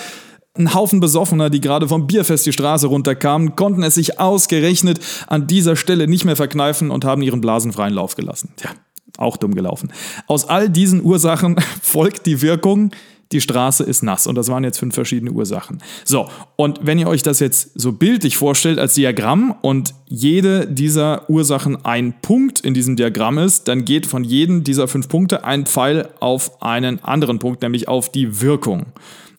ein 0.55 0.74
Haufen 0.74 1.00
Besoffener, 1.00 1.50
die 1.50 1.62
gerade 1.62 1.88
vom 1.88 2.05
Bierfest 2.05 2.46
die 2.46 2.53
Straße 2.53 2.88
runterkamen, 2.88 3.55
konnten 3.55 3.84
es 3.84 3.96
sich 3.96 4.20
ausgerechnet 4.20 5.00
an 5.27 5.48
dieser 5.48 5.75
Stelle 5.75 6.08
nicht 6.08 6.25
mehr 6.25 6.36
verkneifen 6.36 6.91
und 6.91 7.05
haben 7.05 7.24
ihren 7.24 7.41
Blasen 7.41 7.74
freien 7.74 7.93
Lauf 7.93 8.15
gelassen. 8.15 8.53
Tja, 8.58 8.70
auch 9.17 9.38
dumm 9.38 9.53
gelaufen. 9.55 9.91
Aus 10.27 10.48
all 10.48 10.70
diesen 10.70 11.03
Ursachen 11.03 11.58
folgt 11.82 12.25
die 12.25 12.41
Wirkung, 12.41 12.91
die 13.34 13.41
Straße 13.41 13.84
ist 13.84 14.03
nass. 14.03 14.27
Und 14.27 14.36
das 14.36 14.48
waren 14.48 14.63
jetzt 14.63 14.77
fünf 14.77 14.93
verschiedene 14.93 15.32
Ursachen. 15.32 15.79
So, 16.06 16.30
und 16.56 16.80
wenn 16.84 16.99
ihr 16.99 17.08
euch 17.08 17.23
das 17.23 17.39
jetzt 17.39 17.71
so 17.73 17.91
bildlich 17.91 18.38
vorstellt 18.38 18.80
als 18.80 18.93
Diagramm 18.93 19.56
und 19.62 19.93
jede 20.08 20.67
dieser 20.67 21.30
Ursachen 21.30 21.84
ein 21.84 22.13
Punkt 22.21 22.60
in 22.60 22.73
diesem 22.73 22.95
Diagramm 22.95 23.39
ist, 23.39 23.67
dann 23.67 23.86
geht 23.86 24.06
von 24.06 24.23
jedem 24.23 24.63
dieser 24.63 24.88
fünf 24.88 25.10
Punkte 25.10 25.43
ein 25.43 25.65
Pfeil 25.65 26.10
auf 26.19 26.62
einen 26.62 27.04
anderen 27.04 27.39
Punkt, 27.39 27.63
nämlich 27.63 27.88
auf 27.88 28.12
die 28.12 28.41
Wirkung. 28.41 28.86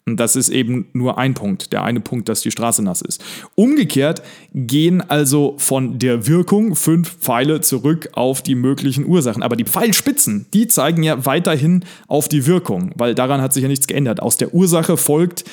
Und 0.06 0.18
das 0.18 0.36
ist 0.36 0.50
eben 0.50 0.86
nur 0.92 1.16
ein 1.16 1.32
Punkt, 1.32 1.72
der 1.72 1.82
eine 1.82 2.00
Punkt, 2.00 2.28
dass 2.28 2.42
die 2.42 2.50
Straße 2.50 2.82
nass 2.82 3.00
ist. 3.00 3.24
Umgekehrt 3.54 4.22
gehen 4.52 5.00
also 5.00 5.54
von 5.56 5.98
der 5.98 6.26
Wirkung 6.26 6.76
fünf 6.76 7.16
Pfeile 7.20 7.62
zurück 7.62 8.10
auf 8.12 8.42
die 8.42 8.54
möglichen 8.54 9.06
Ursachen. 9.06 9.42
Aber 9.42 9.56
die 9.56 9.64
Pfeilspitzen, 9.64 10.44
die 10.52 10.68
zeigen 10.68 11.02
ja 11.02 11.24
weiterhin 11.24 11.86
auf 12.06 12.28
die 12.28 12.46
Wirkung, 12.46 12.90
weil 12.96 13.14
daran 13.14 13.40
hat 13.40 13.54
sich 13.54 13.62
ja 13.62 13.68
nichts 13.68 13.86
geändert. 13.86 14.20
Aus 14.20 14.36
der 14.36 14.52
Ursache 14.52 14.98
folgt 14.98 15.44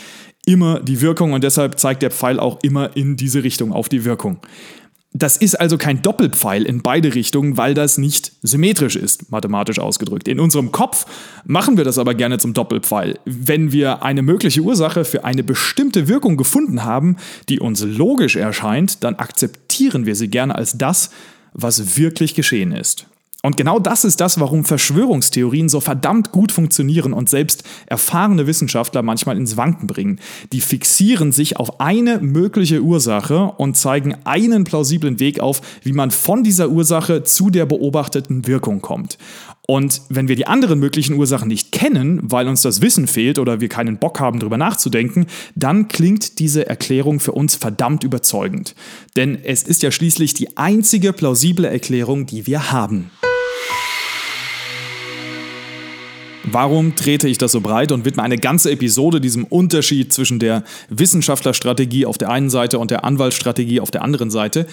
immer 0.46 0.82
die 0.82 1.00
Wirkung 1.00 1.32
und 1.32 1.44
deshalb 1.44 1.80
zeigt 1.80 2.02
der 2.02 2.12
Pfeil 2.12 2.40
auch 2.40 2.60
immer 2.62 2.96
in 2.98 3.16
diese 3.16 3.44
Richtung 3.44 3.72
auf 3.72 3.88
die 3.88 4.04
Wirkung. 4.04 4.40
Das 5.14 5.36
ist 5.36 5.60
also 5.60 5.78
kein 5.78 6.02
Doppelpfeil 6.02 6.64
in 6.64 6.82
beide 6.82 7.14
Richtungen, 7.14 7.58
weil 7.58 7.74
das 7.74 7.98
nicht 7.98 8.32
symmetrisch 8.44 8.96
ist, 8.96 9.30
mathematisch 9.30 9.78
ausgedrückt. 9.78 10.30
In 10.30 10.40
unserem 10.40 10.72
Kopf 10.72 11.06
machen 11.44 11.76
wir 11.76 11.84
das 11.84 11.98
aber 11.98 12.14
gerne 12.14 12.38
zum 12.38 12.54
Doppelpfeil. 12.54 13.20
Wenn 13.26 13.74
wir 13.74 14.04
eine 14.04 14.22
mögliche 14.22 14.62
Ursache 14.62 15.04
für 15.04 15.26
eine 15.26 15.44
bestimmte 15.44 16.08
Wirkung 16.08 16.38
gefunden 16.38 16.86
haben, 16.86 17.18
die 17.50 17.60
uns 17.60 17.84
logisch 17.84 18.38
erscheint, 18.38 19.04
dann 19.04 19.16
akzeptieren 19.16 20.06
wir 20.06 20.16
sie 20.16 20.30
gerne 20.30 20.56
als 20.56 20.78
das, 20.78 21.10
was 21.54 21.98
wirklich 21.98 22.34
geschehen 22.34 22.72
ist. 22.72 23.06
Und 23.44 23.58
genau 23.58 23.80
das 23.80 24.04
ist 24.06 24.22
das, 24.22 24.40
warum 24.40 24.64
Verschwörungstheorien 24.64 25.68
so 25.68 25.80
verdammt 25.80 26.32
gut 26.32 26.52
funktionieren 26.52 27.12
und 27.12 27.28
selbst 27.28 27.64
erfahrene 27.88 28.46
Wissenschaftler 28.46 29.02
manchmal 29.02 29.38
ins 29.38 29.58
Wanken 29.58 29.88
bringen. 29.88 30.20
Die 30.54 30.62
fixieren 30.62 31.32
sich 31.32 31.58
auf 31.58 31.80
eine 31.80 32.20
mögliche 32.20 32.82
Ursache 32.82 33.54
und 33.58 33.76
zeigen 33.76 34.16
einen 34.26 34.64
plausiblen 34.64 35.20
Weg 35.20 35.40
auf, 35.40 35.62
wie 35.82 35.94
man 35.94 36.12
von 36.12 36.44
dieser 36.44 36.70
Ursache 36.70 37.24
zu 37.24 37.50
der 37.50 37.66
beobachteten 37.66 38.46
Wirkung 38.46 38.82
kommt. 38.82 39.18
Und 39.68 40.02
wenn 40.10 40.28
wir 40.28 40.36
die 40.36 40.48
anderen 40.48 40.80
möglichen 40.80 41.16
Ursachen 41.16 41.48
nicht 41.48 41.72
kennen, 41.72 42.20
weil 42.24 42.48
uns 42.48 42.62
das 42.62 42.82
Wissen 42.82 43.08
fehlt 43.08 43.40
oder 43.40 43.62
wir 43.62 43.70
keinen 43.70 43.98
Bock 43.98 44.20
haben, 44.20 44.40
darüber 44.40 44.58
nachzudenken, 44.58 45.28
dann 45.56 45.88
klingt 45.88 46.40
diese 46.40 46.68
Erklärung 46.68 47.20
für 47.20 47.32
uns 47.32 47.56
verdammt 47.56 48.04
überzeugend. 48.04 48.76
Denn 49.16 49.40
es 49.44 49.64
ist 49.64 49.82
ja 49.82 49.92
schließlich 49.92 50.34
die 50.34 50.58
einzige 50.58 51.14
plausible 51.14 51.70
Erklärung, 51.70 52.26
die 52.26 52.48
wir 52.48 52.72
haben. 52.72 53.12
Warum 56.54 56.98
trete 56.98 57.30
ich 57.30 57.38
das 57.38 57.54
so 57.54 57.62
breit 57.62 57.94
und 57.94 58.04
widme 58.04 58.24
eine 58.24 58.38
ganze 58.38 58.72
Episode 58.72 59.22
diesem 59.22 59.46
Unterschied 59.46 60.12
zwischen 60.12 60.38
der 60.38 60.66
Wissenschaftlerstrategie 60.90 62.06
auf 62.06 62.18
der 62.18 62.30
einen 62.30 62.50
Seite 62.50 62.78
und 62.78 62.92
der 62.92 63.06
Anwaltsstrategie 63.06 63.80
auf 63.80 63.90
der 63.90 64.02
anderen 64.02 64.30
Seite? 64.32 64.68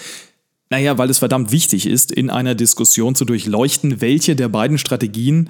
Naja, 0.69 0.97
weil 0.97 1.09
es 1.09 1.19
verdammt 1.19 1.51
wichtig 1.53 1.87
ist, 1.87 2.11
in 2.11 2.29
einer 2.29 2.53
Diskussion 2.53 3.15
zu 3.15 3.23
durchleuchten, 3.23 4.01
welche 4.01 4.35
der 4.35 4.49
beiden 4.49 4.77
Strategien 4.77 5.49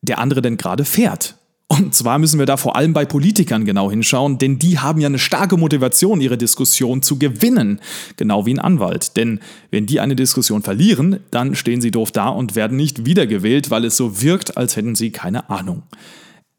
der 0.00 0.18
andere 0.18 0.40
denn 0.40 0.56
gerade 0.56 0.86
fährt. 0.86 1.36
Und 1.68 1.94
zwar 1.96 2.18
müssen 2.18 2.38
wir 2.38 2.46
da 2.46 2.56
vor 2.56 2.76
allem 2.76 2.92
bei 2.92 3.04
Politikern 3.04 3.64
genau 3.64 3.90
hinschauen, 3.90 4.38
denn 4.38 4.58
die 4.58 4.78
haben 4.78 5.00
ja 5.00 5.08
eine 5.08 5.18
starke 5.18 5.56
Motivation, 5.56 6.20
ihre 6.20 6.38
Diskussion 6.38 7.02
zu 7.02 7.18
gewinnen. 7.18 7.80
Genau 8.16 8.46
wie 8.46 8.54
ein 8.54 8.60
Anwalt. 8.60 9.16
Denn 9.16 9.40
wenn 9.72 9.86
die 9.86 9.98
eine 9.98 10.14
Diskussion 10.14 10.62
verlieren, 10.62 11.20
dann 11.32 11.56
stehen 11.56 11.80
sie 11.80 11.90
doof 11.90 12.12
da 12.12 12.28
und 12.28 12.54
werden 12.54 12.76
nicht 12.76 13.04
wiedergewählt, 13.04 13.70
weil 13.70 13.84
es 13.84 13.96
so 13.96 14.22
wirkt, 14.22 14.56
als 14.56 14.76
hätten 14.76 14.94
sie 14.94 15.10
keine 15.10 15.50
Ahnung. 15.50 15.82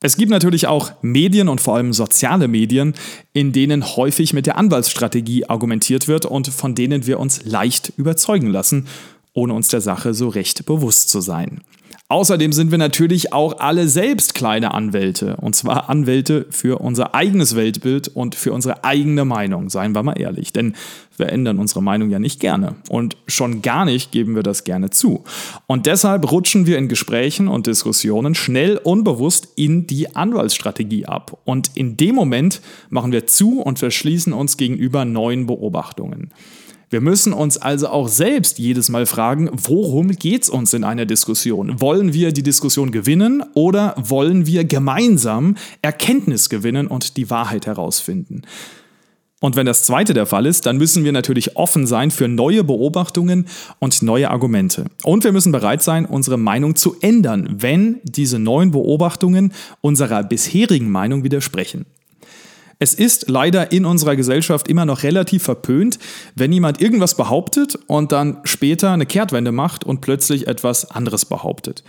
Es 0.02 0.18
gibt 0.18 0.30
natürlich 0.30 0.68
auch 0.68 0.92
Medien 1.02 1.48
und 1.48 1.62
vor 1.62 1.76
allem 1.76 1.94
soziale 1.94 2.48
Medien, 2.48 2.94
in 3.34 3.52
denen 3.54 3.84
häufig 3.96 4.34
mit 4.34 4.46
der 4.46 4.58
Anwaltsstrategie 4.58 5.46
argumentiert 5.46 6.08
wird 6.08 6.26
und 6.26 6.50
von 6.50 6.76
denen 6.76 7.08
wir 7.08 7.20
uns 7.20 7.46
leicht 7.46 7.94
überzeugen 7.98 8.48
lassen, 8.48 8.88
ohne 9.34 9.54
uns 9.54 9.70
der 9.70 9.82
Sache 9.82 10.14
so 10.14 10.28
recht 10.28 10.66
bewusst 10.66 11.10
zu 11.10 11.22
sein. 11.22 11.62
Außerdem 12.10 12.54
sind 12.54 12.72
wir 12.72 12.78
natürlich 12.78 13.34
auch 13.34 13.60
alle 13.60 13.90
selbst 13.90 14.34
kleine 14.34 14.74
Anwälte. 14.74 15.36
Und 15.42 15.58
zwar 15.58 15.90
Anwälte 15.90 16.46
für 16.50 16.80
unser 16.80 17.14
eigenes 17.14 17.58
Weltbild 17.58 18.08
und 18.08 18.34
für 18.34 18.54
unsere 18.54 18.86
eigene 18.86 19.26
Meinung, 19.26 19.70
seien 19.70 19.94
wir 19.94 20.04
mal 20.04 20.18
ehrlich. 20.18 20.54
Denn 20.54 20.76
wir 21.18 21.28
ändern 21.34 21.60
unsere 21.60 21.84
Meinung 21.84 22.10
ja 22.10 22.20
nicht 22.20 22.40
gerne. 22.40 22.76
Und 22.88 23.18
schon 23.28 23.62
gar 23.62 23.84
nicht 23.84 24.14
geben 24.14 24.36
wir 24.36 24.44
das 24.44 24.64
gerne 24.64 24.90
zu. 24.90 25.26
Und 25.66 25.86
deshalb 25.86 26.32
rutschen 26.32 26.66
wir 26.66 26.78
in 26.78 26.88
Gesprächen 26.88 27.50
und 27.50 27.68
Diskussionen 27.68 28.36
schnell 28.36 28.78
unbewusst 28.78 29.50
in 29.58 29.86
die 29.86 30.16
Anwaltsstrategie 30.16 31.08
ab. 31.08 31.38
Und 31.44 31.72
in 31.76 31.98
dem 31.98 32.16
Moment 32.16 32.62
machen 32.90 33.12
wir 33.12 33.28
zu 33.28 33.60
und 33.60 33.80
verschließen 33.80 34.32
uns 34.32 34.56
gegenüber 34.56 35.04
neuen 35.04 35.46
Beobachtungen. 35.46 36.32
Wir 36.90 37.02
müssen 37.02 37.34
uns 37.34 37.58
also 37.58 37.90
auch 37.90 38.08
selbst 38.08 38.60
jedes 38.60 38.88
Mal 38.88 39.06
fragen, 39.06 39.50
worum 39.52 40.10
geht 40.10 40.44
es 40.44 40.50
uns 40.50 40.74
in 40.74 40.86
einer 40.86 41.06
Diskussion? 41.06 41.82
Wollen 41.82 42.14
wir 42.14 42.32
die 42.32 42.44
Diskussion 42.44 42.92
gewinnen 42.92 43.44
oder 43.56 43.94
wollen 43.98 44.46
wir 44.46 44.64
gemeinsam 44.64 45.56
Erkenntnis 45.82 46.48
gewinnen 46.48 46.88
und 46.88 47.18
die 47.18 47.30
Wahrheit 47.30 47.66
herausfinden? 47.66 48.44
Und 49.40 49.56
wenn 49.56 49.68
das 49.68 49.84
zweite 49.84 50.14
der 50.14 50.26
Fall 50.26 50.46
ist, 50.46 50.66
dann 50.66 50.78
müssen 50.78 51.04
wir 51.04 51.12
natürlich 51.12 51.58
offen 51.58 51.86
sein 51.86 52.10
für 52.10 52.28
neue 52.28 52.64
Beobachtungen 52.64 53.48
und 53.80 54.02
neue 54.02 54.32
Argumente. 54.32 54.86
Und 55.04 55.26
wir 55.26 55.32
müssen 55.32 55.52
bereit 55.52 55.84
sein, 55.84 56.06
unsere 56.06 56.38
Meinung 56.38 56.76
zu 56.76 56.96
ändern, 57.02 57.48
wenn 57.60 58.00
diese 58.04 58.40
neuen 58.40 58.72
Beobachtungen 58.72 59.54
unserer 59.82 60.24
bisherigen 60.24 60.90
Meinung 60.90 61.24
widersprechen. 61.24 61.86
Es 62.80 62.94
ist 62.94 63.28
leider 63.28 63.72
in 63.72 63.86
unserer 63.86 64.16
Gesellschaft 64.16 64.68
immer 64.68 64.86
noch 64.86 65.04
relativ 65.04 65.44
verpönt, 65.44 65.98
wenn 66.36 66.52
jemand 66.52 66.80
irgendwas 66.80 67.16
behauptet 67.16 67.78
und 67.88 68.12
dann 68.12 68.38
später 68.44 68.92
eine 68.92 69.08
Kehrtwende 69.08 69.52
macht 69.52 69.84
und 69.84 70.02
plötzlich 70.02 70.48
etwas 70.48 70.92
anderes 70.92 71.26
behauptet. 71.26 71.84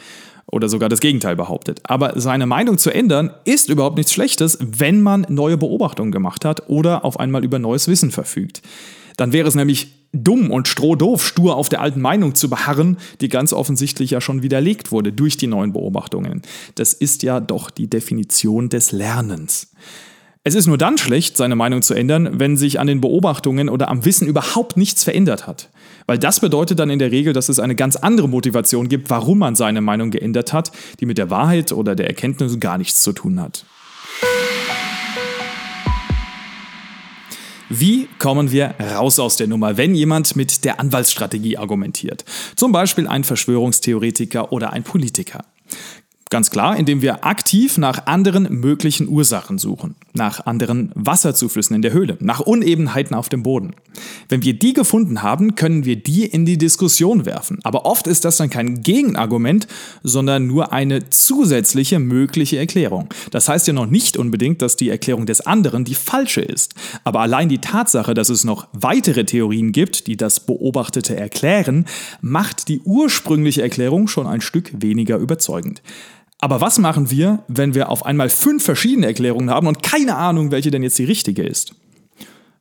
Oder 0.51 0.71
sogar 0.71 0.89
das 0.89 1.01
Gegenteil 1.01 1.37
behauptet. 1.37 1.81
Aber 1.85 2.19
seine 2.19 2.47
Meinung 2.47 2.79
zu 2.79 2.91
ändern 2.91 3.31
ist 3.45 3.69
überhaupt 3.69 3.99
nichts 3.99 4.15
Schlechtes, 4.15 4.57
wenn 4.61 5.03
man 5.03 5.27
neue 5.29 5.59
Beobachtungen 5.59 6.11
gemacht 6.11 6.47
hat 6.47 6.71
oder 6.71 7.05
auf 7.05 7.21
einmal 7.21 7.45
über 7.45 7.59
neues 7.59 7.87
Wissen 7.87 8.11
verfügt. 8.11 8.63
Dann 9.19 9.33
wäre 9.33 9.49
es 9.49 9.55
nämlich 9.55 9.93
dumm 10.13 10.51
und 10.51 10.69
strohdoof, 10.69 11.23
stur 11.23 11.57
auf 11.57 11.69
der 11.69 11.83
alten 11.83 12.01
Meinung 12.01 12.35
zu 12.35 12.49
beharren, 12.49 12.97
die 13.21 13.29
ganz 13.29 13.53
offensichtlich 13.53 14.13
ja 14.13 14.23
schon 14.23 14.43
widerlegt 14.43 14.91
wurde 14.91 15.13
durch 15.13 15.37
die 15.37 15.49
neuen 15.49 15.75
Beobachtungen. 15.75 16.41
Das 16.77 16.95
ist 16.95 17.23
ja 17.23 17.41
doch 17.41 17.69
die 17.69 17.91
Definition 17.91 18.71
des 18.71 18.93
Lernens. 18.93 19.73
Es 20.49 20.55
ist 20.55 20.67
nur 20.67 20.79
dann 20.79 20.97
schlecht, 20.97 21.37
seine 21.37 21.57
Meinung 21.57 21.83
zu 21.83 21.93
ändern, 21.93 22.41
wenn 22.41 22.57
sich 22.57 22.81
an 22.81 22.87
den 22.87 23.03
Beobachtungen 23.03 23.69
oder 23.69 23.91
am 23.91 24.07
Wissen 24.07 24.27
überhaupt 24.27 24.79
nichts 24.79 25.05
verändert 25.05 25.47
hat. 25.47 25.69
Weil 26.07 26.17
das 26.17 26.41
bedeutet 26.41 26.79
dann 26.79 26.89
in 26.89 26.99
der 26.99 27.13
Regel, 27.13 27.35
dass 27.35 27.51
es 27.51 27.61
eine 27.61 27.75
ganz 27.75 27.97
andere 27.97 28.31
Motivation 28.31 28.89
gibt, 28.89 29.11
warum 29.11 29.41
man 29.41 29.57
seine 29.57 29.83
Meinung 29.83 30.11
geändert 30.11 30.55
hat, 30.55 30.73
die 31.01 31.05
mit 31.05 31.19
der 31.19 31.29
Wahrheit 31.29 31.71
oder 31.73 31.95
der 31.95 32.07
Erkenntnis 32.07 32.59
gar 32.61 32.79
nichts 32.79 33.03
zu 33.03 33.13
tun 33.13 33.43
hat. 33.43 33.67
Wie 37.69 38.09
kommen 38.19 38.51
wir 38.51 38.75
raus 38.97 39.19
aus 39.19 39.37
der 39.37 39.49
Nummer, 39.49 39.77
wenn 39.77 39.95
jemand 39.95 40.35
mit 40.35 40.65
der 40.65 40.81
Anwaltsstrategie 40.81 41.59
argumentiert? 41.59 42.25
Zum 42.57 42.73
Beispiel 42.73 43.07
ein 43.07 43.23
Verschwörungstheoretiker 43.23 44.51
oder 44.51 44.73
ein 44.73 44.83
Politiker. 44.83 45.45
Ganz 46.31 46.51
klar, 46.51 46.77
indem 46.77 47.01
wir 47.01 47.25
aktiv 47.25 47.79
nach 47.79 48.07
anderen 48.07 48.61
möglichen 48.61 49.09
Ursachen 49.09 49.57
suchen, 49.57 49.95
nach 50.13 50.45
anderen 50.45 50.93
Wasserzuflüssen 50.95 51.75
in 51.75 51.81
der 51.81 51.93
Höhle, 51.93 52.19
nach 52.21 52.41
Unebenheiten 52.41 53.17
auf 53.17 53.31
dem 53.31 53.43
Boden. 53.43 53.75
Wenn 54.29 54.43
wir 54.43 54.53
die 54.53 54.75
gefunden 54.75 55.23
haben, 55.23 55.55
können 55.55 55.87
wir 55.87 55.97
die 55.97 56.27
in 56.27 56.45
die 56.45 56.59
Diskussion 56.59 57.25
werfen. 57.25 57.61
Aber 57.65 57.87
oft 57.87 58.07
ist 58.07 58.27
das 58.27 58.37
dann 58.37 58.51
kein 58.51 58.83
Gegenargument, 58.83 59.69
sondern 60.03 60.47
nur 60.47 60.71
eine 60.71 61.09
zusätzliche 61.09 61.99
mögliche 61.99 62.59
Erklärung. 62.59 63.09
Das 63.31 63.49
heißt 63.49 63.67
ja 63.67 63.73
noch 63.73 63.87
nicht 63.87 64.19
unbedingt, 64.19 64.61
dass 64.61 64.77
die 64.77 64.91
Erklärung 64.91 65.25
des 65.25 65.41
anderen 65.41 65.85
die 65.85 65.95
falsche 65.95 66.43
ist. 66.43 66.75
Aber 67.05 67.21
allein 67.21 67.49
die 67.49 67.59
Tatsache, 67.59 68.13
dass 68.13 68.29
es 68.29 68.45
noch 68.45 68.69
weitere 68.73 69.25
Theorien 69.25 69.73
gibt, 69.73 70.07
die 70.07 70.19
das 70.19 70.41
Beobachtete 70.41 71.17
erklären, 71.17 71.87
macht 72.21 72.69
die 72.69 72.81
ursprüngliche 72.81 73.63
Erklärung 73.63 74.09
schon 74.09 74.27
ein 74.27 74.43
Stück 74.43 74.71
weniger 74.79 75.17
überzeugend. 75.17 75.81
Aber 76.41 76.61
was 76.61 76.79
machen 76.79 77.11
wir, 77.11 77.41
wenn 77.49 77.75
wir 77.75 77.89
auf 77.89 78.07
einmal 78.07 78.29
fünf 78.29 78.65
verschiedene 78.65 79.07
Erklärungen 79.07 79.51
haben 79.51 79.67
und 79.67 79.83
keine 79.83 80.17
Ahnung, 80.17 80.51
welche 80.51 80.71
denn 80.71 80.85
jetzt 80.85 80.99
die 80.99 81.05
richtige 81.05 81.43
ist? 81.43 81.75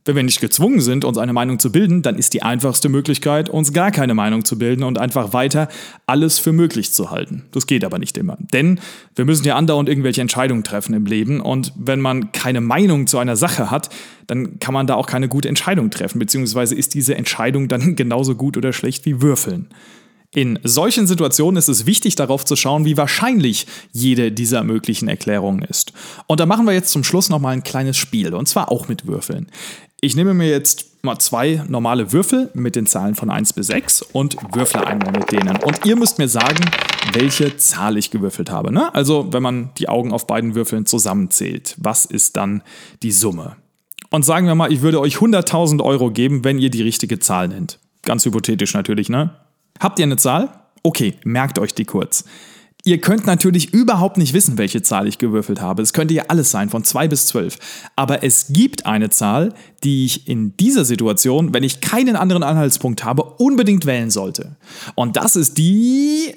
Wenn 0.03 0.15
wir 0.15 0.23
nicht 0.23 0.39
gezwungen 0.39 0.79
sind, 0.79 1.03
uns 1.03 1.17
eine 1.17 1.33
Meinung 1.33 1.59
zu 1.59 1.69
bilden, 1.69 2.01
dann 2.01 2.17
ist 2.17 2.33
die 2.33 2.41
einfachste 2.41 2.87
Möglichkeit, 2.87 3.49
uns 3.49 3.73
gar 3.73 3.91
keine 3.91 4.13
Meinung 4.13 4.45
zu 4.45 4.57
bilden 4.57 4.83
und 4.83 4.97
einfach 4.97 5.33
weiter 5.33 5.67
alles 6.05 6.39
für 6.39 6.53
möglich 6.53 6.93
zu 6.93 7.11
halten. 7.11 7.43
Das 7.51 7.67
geht 7.67 7.83
aber 7.83 7.99
nicht 7.99 8.17
immer. 8.17 8.37
Denn 8.39 8.79
wir 9.15 9.25
müssen 9.25 9.45
ja 9.45 9.57
andauernd 9.57 9.89
irgendwelche 9.89 10.21
Entscheidungen 10.21 10.63
treffen 10.63 10.93
im 10.93 11.05
Leben 11.05 11.41
und 11.41 11.73
wenn 11.75 11.99
man 11.99 12.31
keine 12.31 12.61
Meinung 12.61 13.05
zu 13.05 13.17
einer 13.17 13.35
Sache 13.35 13.69
hat, 13.69 13.89
dann 14.27 14.59
kann 14.59 14.73
man 14.73 14.87
da 14.87 14.95
auch 14.95 15.07
keine 15.07 15.27
gute 15.27 15.49
Entscheidung 15.49 15.91
treffen, 15.91 16.19
beziehungsweise 16.19 16.73
ist 16.73 16.93
diese 16.93 17.15
Entscheidung 17.15 17.67
dann 17.67 17.95
genauso 17.97 18.35
gut 18.35 18.55
oder 18.55 18.71
schlecht 18.71 19.05
wie 19.05 19.21
Würfeln. 19.21 19.67
In 20.33 20.59
solchen 20.63 21.07
Situationen 21.07 21.57
ist 21.57 21.69
es 21.69 21.85
wichtig 21.85 22.15
darauf 22.15 22.43
zu 22.43 22.55
schauen, 22.55 22.85
wie 22.85 22.97
wahrscheinlich 22.97 23.65
jede 23.93 24.31
dieser 24.31 24.63
möglichen 24.63 25.07
Erklärungen 25.07 25.63
ist. 25.63 25.93
Und 26.27 26.39
da 26.39 26.45
machen 26.45 26.65
wir 26.65 26.73
jetzt 26.73 26.91
zum 26.91 27.03
Schluss 27.03 27.29
nochmal 27.29 27.53
ein 27.53 27.63
kleines 27.63 27.97
Spiel, 27.97 28.33
und 28.33 28.47
zwar 28.47 28.71
auch 28.71 28.87
mit 28.87 29.07
Würfeln. 29.07 29.47
Ich 30.01 30.15
nehme 30.15 30.33
mir 30.33 30.49
jetzt 30.49 31.03
mal 31.03 31.17
zwei 31.17 31.63
normale 31.67 32.11
Würfel 32.11 32.51
mit 32.53 32.75
den 32.75 32.85
Zahlen 32.85 33.15
von 33.15 33.31
1 33.31 33.53
bis 33.53 33.67
6 33.67 34.01
und 34.01 34.37
würfle 34.53 34.85
einmal 34.85 35.11
mit 35.11 35.31
denen. 35.31 35.57
Und 35.63 35.85
ihr 35.85 35.95
müsst 35.95 36.19
mir 36.19 36.27
sagen, 36.27 36.63
welche 37.13 37.57
Zahl 37.57 37.97
ich 37.97 38.11
gewürfelt 38.11 38.51
habe. 38.51 38.71
Ne? 38.71 38.93
Also 38.93 39.31
wenn 39.31 39.41
man 39.41 39.71
die 39.77 39.89
Augen 39.89 40.11
auf 40.11 40.27
beiden 40.27 40.53
Würfeln 40.53 40.85
zusammenzählt, 40.85 41.75
was 41.77 42.05
ist 42.05 42.37
dann 42.37 42.61
die 43.01 43.11
Summe? 43.11 43.55
Und 44.09 44.23
sagen 44.23 44.45
wir 44.45 44.55
mal, 44.55 44.71
ich 44.71 44.81
würde 44.81 44.99
euch 44.99 45.15
100.000 45.15 45.81
Euro 45.81 46.11
geben, 46.11 46.43
wenn 46.43 46.59
ihr 46.59 46.69
die 46.69 46.83
richtige 46.83 47.19
Zahl 47.19 47.47
nennt. 47.47 47.79
Ganz 48.03 48.23
hypothetisch 48.25 48.73
natürlich, 48.73 49.09
ne? 49.09 49.31
Habt 49.79 49.99
ihr 49.99 50.03
eine 50.03 50.17
Zahl? 50.17 50.49
Okay, 50.83 51.15
merkt 51.23 51.59
euch 51.59 51.73
die 51.73 51.85
kurz. 51.85 52.23
Ihr 52.87 53.01
könnt 53.01 53.25
natürlich 53.25 53.73
überhaupt 53.73 54.17
nicht 54.17 54.33
wissen, 54.33 54.57
welche 54.57 54.81
Zahl 54.81 55.07
ich 55.07 55.17
gewürfelt 55.17 55.59
habe. 55.59 55.81
Es 55.81 55.91
könnte 55.91 56.13
ja 56.13 56.23
alles 56.29 56.51
sein, 56.51 56.69
von 56.69 56.85
2 56.85 57.09
bis 57.09 57.27
12. 57.27 57.57
Aber 57.97 58.23
es 58.23 58.47
gibt 58.49 58.85
eine 58.85 59.09
Zahl, 59.09 59.53
die 59.83 60.05
ich 60.05 60.29
in 60.29 60.55
dieser 60.55 60.85
Situation, 60.85 61.53
wenn 61.53 61.63
ich 61.63 61.81
keinen 61.81 62.15
anderen 62.15 62.43
Anhaltspunkt 62.43 63.03
habe, 63.03 63.23
unbedingt 63.23 63.85
wählen 63.85 64.09
sollte. 64.09 64.55
Und 64.95 65.17
das 65.17 65.35
ist 65.35 65.57
die, 65.57 66.35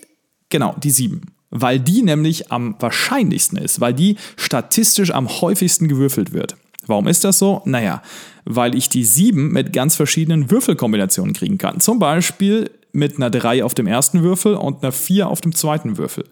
genau, 0.48 0.74
die 0.82 0.90
7. 0.90 1.20
Weil 1.50 1.78
die 1.78 2.02
nämlich 2.02 2.50
am 2.50 2.74
wahrscheinlichsten 2.80 3.58
ist, 3.58 3.80
weil 3.80 3.94
die 3.94 4.16
statistisch 4.36 5.12
am 5.12 5.28
häufigsten 5.28 5.86
gewürfelt 5.86 6.32
wird. 6.32 6.56
Warum 6.86 7.06
ist 7.06 7.22
das 7.22 7.38
so? 7.38 7.62
Naja, 7.64 8.02
weil 8.44 8.74
ich 8.74 8.88
die 8.88 9.04
7 9.04 9.52
mit 9.52 9.72
ganz 9.72 9.94
verschiedenen 9.94 10.50
Würfelkombinationen 10.50 11.34
kriegen 11.34 11.58
kann. 11.58 11.78
Zum 11.78 12.00
Beispiel 12.00 12.70
mit 12.92 13.16
einer 13.16 13.30
3 13.30 13.64
auf 13.64 13.74
dem 13.74 13.86
ersten 13.86 14.22
Würfel 14.22 14.54
und 14.54 14.82
einer 14.82 14.92
4 14.92 15.28
auf 15.28 15.40
dem 15.40 15.54
zweiten 15.54 15.98
Würfel. 15.98 16.24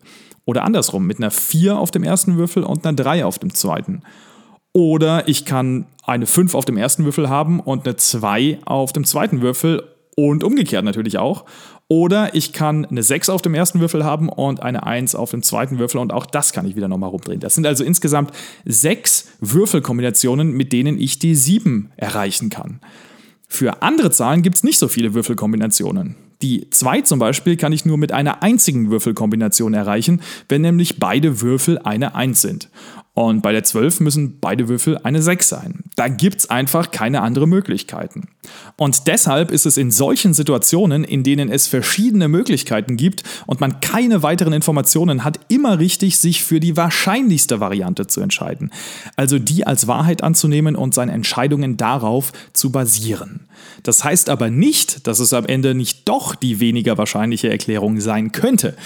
Oder 0.45 0.65
andersrum, 0.65 1.07
mit 1.07 1.19
einer 1.19 1.31
4 1.31 1.79
auf 1.79 1.91
dem 1.91 2.05
ersten 2.05 2.37
Würfel 2.37 2.65
und 2.65 2.87
einer 2.87 2.97
3 2.97 3.25
auf 3.25 3.39
dem 3.39 3.55
zweiten. 3.55 4.03
Oder 4.73 5.29
ich 5.29 5.45
kann 5.45 5.87
eine 6.05 6.27
5 6.27 6.55
auf 6.55 6.65
dem 6.65 6.77
ersten 6.77 7.05
Würfel 7.05 7.29
haben 7.29 7.61
und 7.61 7.87
eine 7.87 7.97
2 7.97 8.61
auf 8.65 8.93
dem 8.93 9.05
zweiten 9.05 9.43
Würfel 9.43 9.83
und 10.17 10.43
umgekehrt 10.43 10.85
natürlich 10.85 11.19
auch. 11.19 11.45
Oder 11.87 12.35
ich 12.35 12.53
kann 12.53 12.85
eine 12.85 13.03
6 13.03 13.31
auf 13.31 13.41
dem 13.41 13.55
ersten 13.55 13.81
Würfel 13.81 14.05
haben 14.05 14.29
und 14.29 14.63
eine 14.63 14.85
1 14.85 15.15
auf 15.15 15.31
dem 15.31 15.43
zweiten 15.43 15.79
Würfel 15.79 16.01
und 16.01 16.13
auch 16.13 16.27
das 16.27 16.53
kann 16.53 16.67
ich 16.67 16.77
wieder 16.77 16.89
nochmal 16.89 17.11
rumdrehen. 17.11 17.41
Das 17.41 17.55
sind 17.55 17.67
also 17.67 17.83
insgesamt 17.83 18.33
sechs 18.65 19.29
Würfelkombinationen, 19.41 20.53
mit 20.53 20.73
denen 20.73 20.99
ich 20.99 21.19
die 21.19 21.35
7 21.35 21.91
erreichen 21.97 22.51
kann. 22.51 22.81
Für 23.49 23.83
andere 23.83 24.11
Zahlen 24.11 24.43
gibt 24.43 24.57
es 24.57 24.65
nicht 24.65 24.79
so 24.79 24.89
viele 24.89 25.15
Würfelkombinationen. 25.15 26.17
Die 26.43 26.71
2 26.71 27.03
zum 27.03 27.19
Beispiel 27.19 27.57
kann 27.57 27.73
ich 27.73 27.85
nur 27.85 27.99
mit 27.99 28.13
einer 28.13 28.43
einzigen 28.43 28.91
Würfelkombination 28.91 29.75
erreichen, 29.75 30.21
wenn 30.49 30.63
nämlich 30.63 30.99
beide 30.99 31.41
Würfel 31.41 31.79
eine 31.79 32.15
1 32.15 32.41
sind. 32.41 32.71
Und 33.19 33.43
bei 33.43 33.51
der 33.51 33.65
12 33.65 33.99
müssen 33.99 34.39
beide 34.39 34.69
Würfel 34.69 34.97
eine 34.99 35.21
6 35.21 35.49
sein. 35.49 35.83
Da 35.97 36.07
gibt 36.07 36.39
es 36.39 36.51
einfach 36.51 36.93
keine 36.93 37.21
anderen 37.23 37.51
Möglichkeiten. 37.51 38.29
Und 38.77 39.09
deshalb 39.09 39.51
ist 39.51 39.67
es 39.67 39.77
in 39.77 39.91
solchen 39.91 40.35
Situationen, 40.35 41.03
in 41.03 41.25
denen 41.25 41.49
es 41.49 41.67
verschiedene 41.67 42.29
Möglichkeiten 42.29 42.97
gibt 42.97 43.25
und 43.47 43.61
man 43.61 43.81
keine 43.81 44.23
weiteren 44.23 44.53
Informationen 44.53 45.25
hat, 45.25 45.41
immer 45.49 45.81
richtig, 45.81 46.19
sich 46.19 46.45
für 46.45 46.61
die 46.61 46.77
wahrscheinlichste 46.77 47.59
Variante 47.59 48.07
zu 48.07 48.21
entscheiden. 48.21 48.71
Also 49.17 49.41
die 49.41 49.67
als 49.67 49.89
Wahrheit 49.89 50.23
anzunehmen 50.23 50.77
und 50.77 50.95
seine 50.95 51.11
Entscheidungen 51.11 51.77
darauf 51.77 52.31
zu 52.53 52.71
basieren. 52.71 53.49
Das 53.83 54.05
heißt 54.05 54.31
aber 54.31 54.49
nicht, 54.49 55.09
dass 55.09 55.19
es 55.19 55.33
am 55.33 55.45
Ende 55.45 55.75
nicht 55.75 56.09
doch 56.09 56.37
die 56.37 56.61
weniger 56.61 56.99
wahrscheinliche 56.99 57.51
Erklärung 57.51 57.99
sein 57.99 58.31
könnte. 58.31 58.77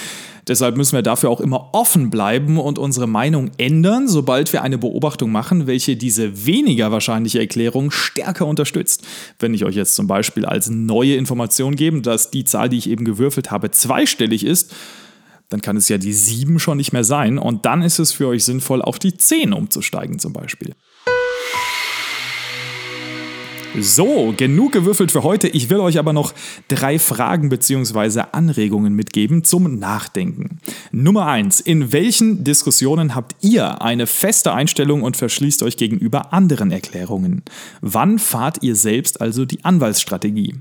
Deshalb 0.49 0.77
müssen 0.77 0.95
wir 0.95 1.03
dafür 1.03 1.31
auch 1.31 1.41
immer 1.41 1.71
offen 1.73 2.11
bleiben 2.11 2.59
und 2.59 2.79
unsere 2.79 3.07
Meinung 3.07 3.53
ändern, 3.59 4.09
sobald 4.09 4.53
wir 4.53 4.63
eine 4.63 4.77
Beobachtung 4.77 5.31
machen, 5.31 5.69
welche 5.69 5.97
diese 5.97 6.47
weniger 6.47 6.91
wahrscheinliche 6.91 7.39
Erklärung 7.39 7.93
stärker 7.93 8.47
unterstützt. 8.47 9.07
Wenn 9.39 9.55
ich 9.55 9.65
euch 9.65 9.77
jetzt 9.77 9.95
zum 9.95 10.09
Beispiel 10.09 10.45
als 10.45 10.69
neue 10.69 11.15
Information 11.15 11.77
gebe, 11.77 12.01
dass 12.03 12.31
die 12.31 12.45
Zahl, 12.45 12.69
die 12.69 12.79
ich 12.79 12.91
eben 12.91 13.05
gewürfelt 13.05 13.53
habe, 13.53 13.71
zweistellig 13.71 14.45
ist, 14.45 14.75
dann 15.49 15.61
kann 15.61 15.77
es 15.77 15.89
ja 15.89 15.99
die 15.99 16.13
7 16.13 16.59
schon 16.59 16.79
nicht 16.79 16.93
mehr 16.93 17.05
sein 17.05 17.39
und 17.39 17.65
dann 17.67 17.83
ist 17.83 17.99
es 17.99 18.11
für 18.11 18.27
euch 18.29 18.45
sinnvoll, 18.45 18.83
auf 18.83 18.99
die 18.99 19.17
10 19.17 19.53
umzusteigen 19.53 20.19
zum 20.19 20.33
Beispiel. 20.33 20.75
So, 23.79 24.35
genug 24.37 24.73
gewürfelt 24.73 25.11
für 25.11 25.23
heute. 25.23 25.49
Ich 25.49 25.71
will 25.71 25.81
euch 25.81 25.99
aber 25.99 26.13
noch 26.13 26.35
drei 26.69 26.99
Fragen 26.99 27.49
bzw. 27.49 28.25
Anregungen 28.33 28.93
mitgeben 28.95 29.45
zum 29.45 29.79
Nachdenken. 29.79 30.59
Nummer 30.91 31.27
eins: 31.27 31.61
In 31.61 31.91
welchen 31.93 32.45
Diskussionen 32.45 33.15
habt 33.15 33.35
ihr 33.41 33.81
eine 33.81 34.07
feste 34.07 34.53
Einstellung 34.53 35.03
und 35.03 35.17
verschließt 35.17 35.63
euch 35.63 35.79
gegenüber 35.79 36.35
anderen 36.35 36.71
Erklärungen? 36.71 37.43
Wann 37.81 38.19
fahrt 38.19 38.63
ihr 38.63 38.77
selbst 38.77 39.23
also 39.23 39.47
die 39.47 39.65
Anwaltsstrategie? 39.65 40.55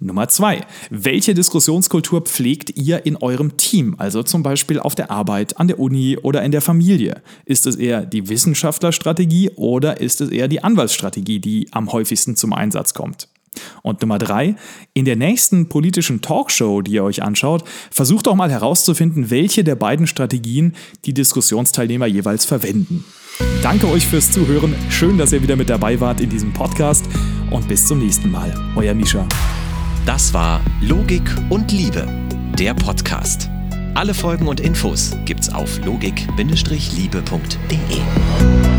Nummer 0.00 0.28
zwei. 0.28 0.66
Welche 0.90 1.34
Diskussionskultur 1.34 2.22
pflegt 2.22 2.76
ihr 2.76 3.04
in 3.04 3.16
eurem 3.16 3.56
Team? 3.56 3.96
Also 3.98 4.22
zum 4.22 4.42
Beispiel 4.42 4.78
auf 4.78 4.94
der 4.94 5.10
Arbeit, 5.10 5.58
an 5.58 5.68
der 5.68 5.78
Uni 5.78 6.16
oder 6.16 6.42
in 6.42 6.52
der 6.52 6.60
Familie? 6.60 7.22
Ist 7.44 7.66
es 7.66 7.76
eher 7.76 8.06
die 8.06 8.28
Wissenschaftlerstrategie 8.28 9.50
oder 9.56 10.00
ist 10.00 10.20
es 10.20 10.30
eher 10.30 10.48
die 10.48 10.62
Anwaltsstrategie, 10.62 11.40
die 11.40 11.68
am 11.72 11.92
häufigsten 11.92 12.36
zum 12.36 12.52
Einsatz 12.52 12.94
kommt? 12.94 13.28
Und 13.82 14.00
Nummer 14.02 14.18
drei, 14.18 14.56
in 14.94 15.04
der 15.04 15.16
nächsten 15.16 15.68
politischen 15.68 16.20
Talkshow, 16.20 16.82
die 16.82 16.92
ihr 16.92 17.04
euch 17.04 17.22
anschaut, 17.22 17.64
versucht 17.90 18.26
doch 18.26 18.34
mal 18.34 18.50
herauszufinden, 18.50 19.30
welche 19.30 19.64
der 19.64 19.74
beiden 19.74 20.06
Strategien 20.06 20.74
die 21.04 21.14
Diskussionsteilnehmer 21.14 22.06
jeweils 22.06 22.44
verwenden. 22.44 23.04
Danke 23.62 23.88
euch 23.88 24.06
fürs 24.06 24.30
Zuhören. 24.30 24.74
Schön, 24.88 25.18
dass 25.18 25.32
ihr 25.32 25.42
wieder 25.42 25.56
mit 25.56 25.68
dabei 25.68 26.00
wart 26.00 26.20
in 26.20 26.30
diesem 26.30 26.52
Podcast. 26.52 27.06
Und 27.50 27.66
bis 27.68 27.86
zum 27.86 27.98
nächsten 27.98 28.30
Mal. 28.30 28.54
Euer 28.76 28.94
Mischa. 28.94 29.26
Das 30.06 30.32
war 30.32 30.60
Logik 30.80 31.28
und 31.50 31.72
Liebe, 31.72 32.06
der 32.58 32.74
Podcast. 32.74 33.50
Alle 33.94 34.14
Folgen 34.14 34.46
und 34.46 34.60
Infos 34.60 35.16
gibt's 35.24 35.52
auf 35.52 35.80
logik-liebe.de. 35.84 38.77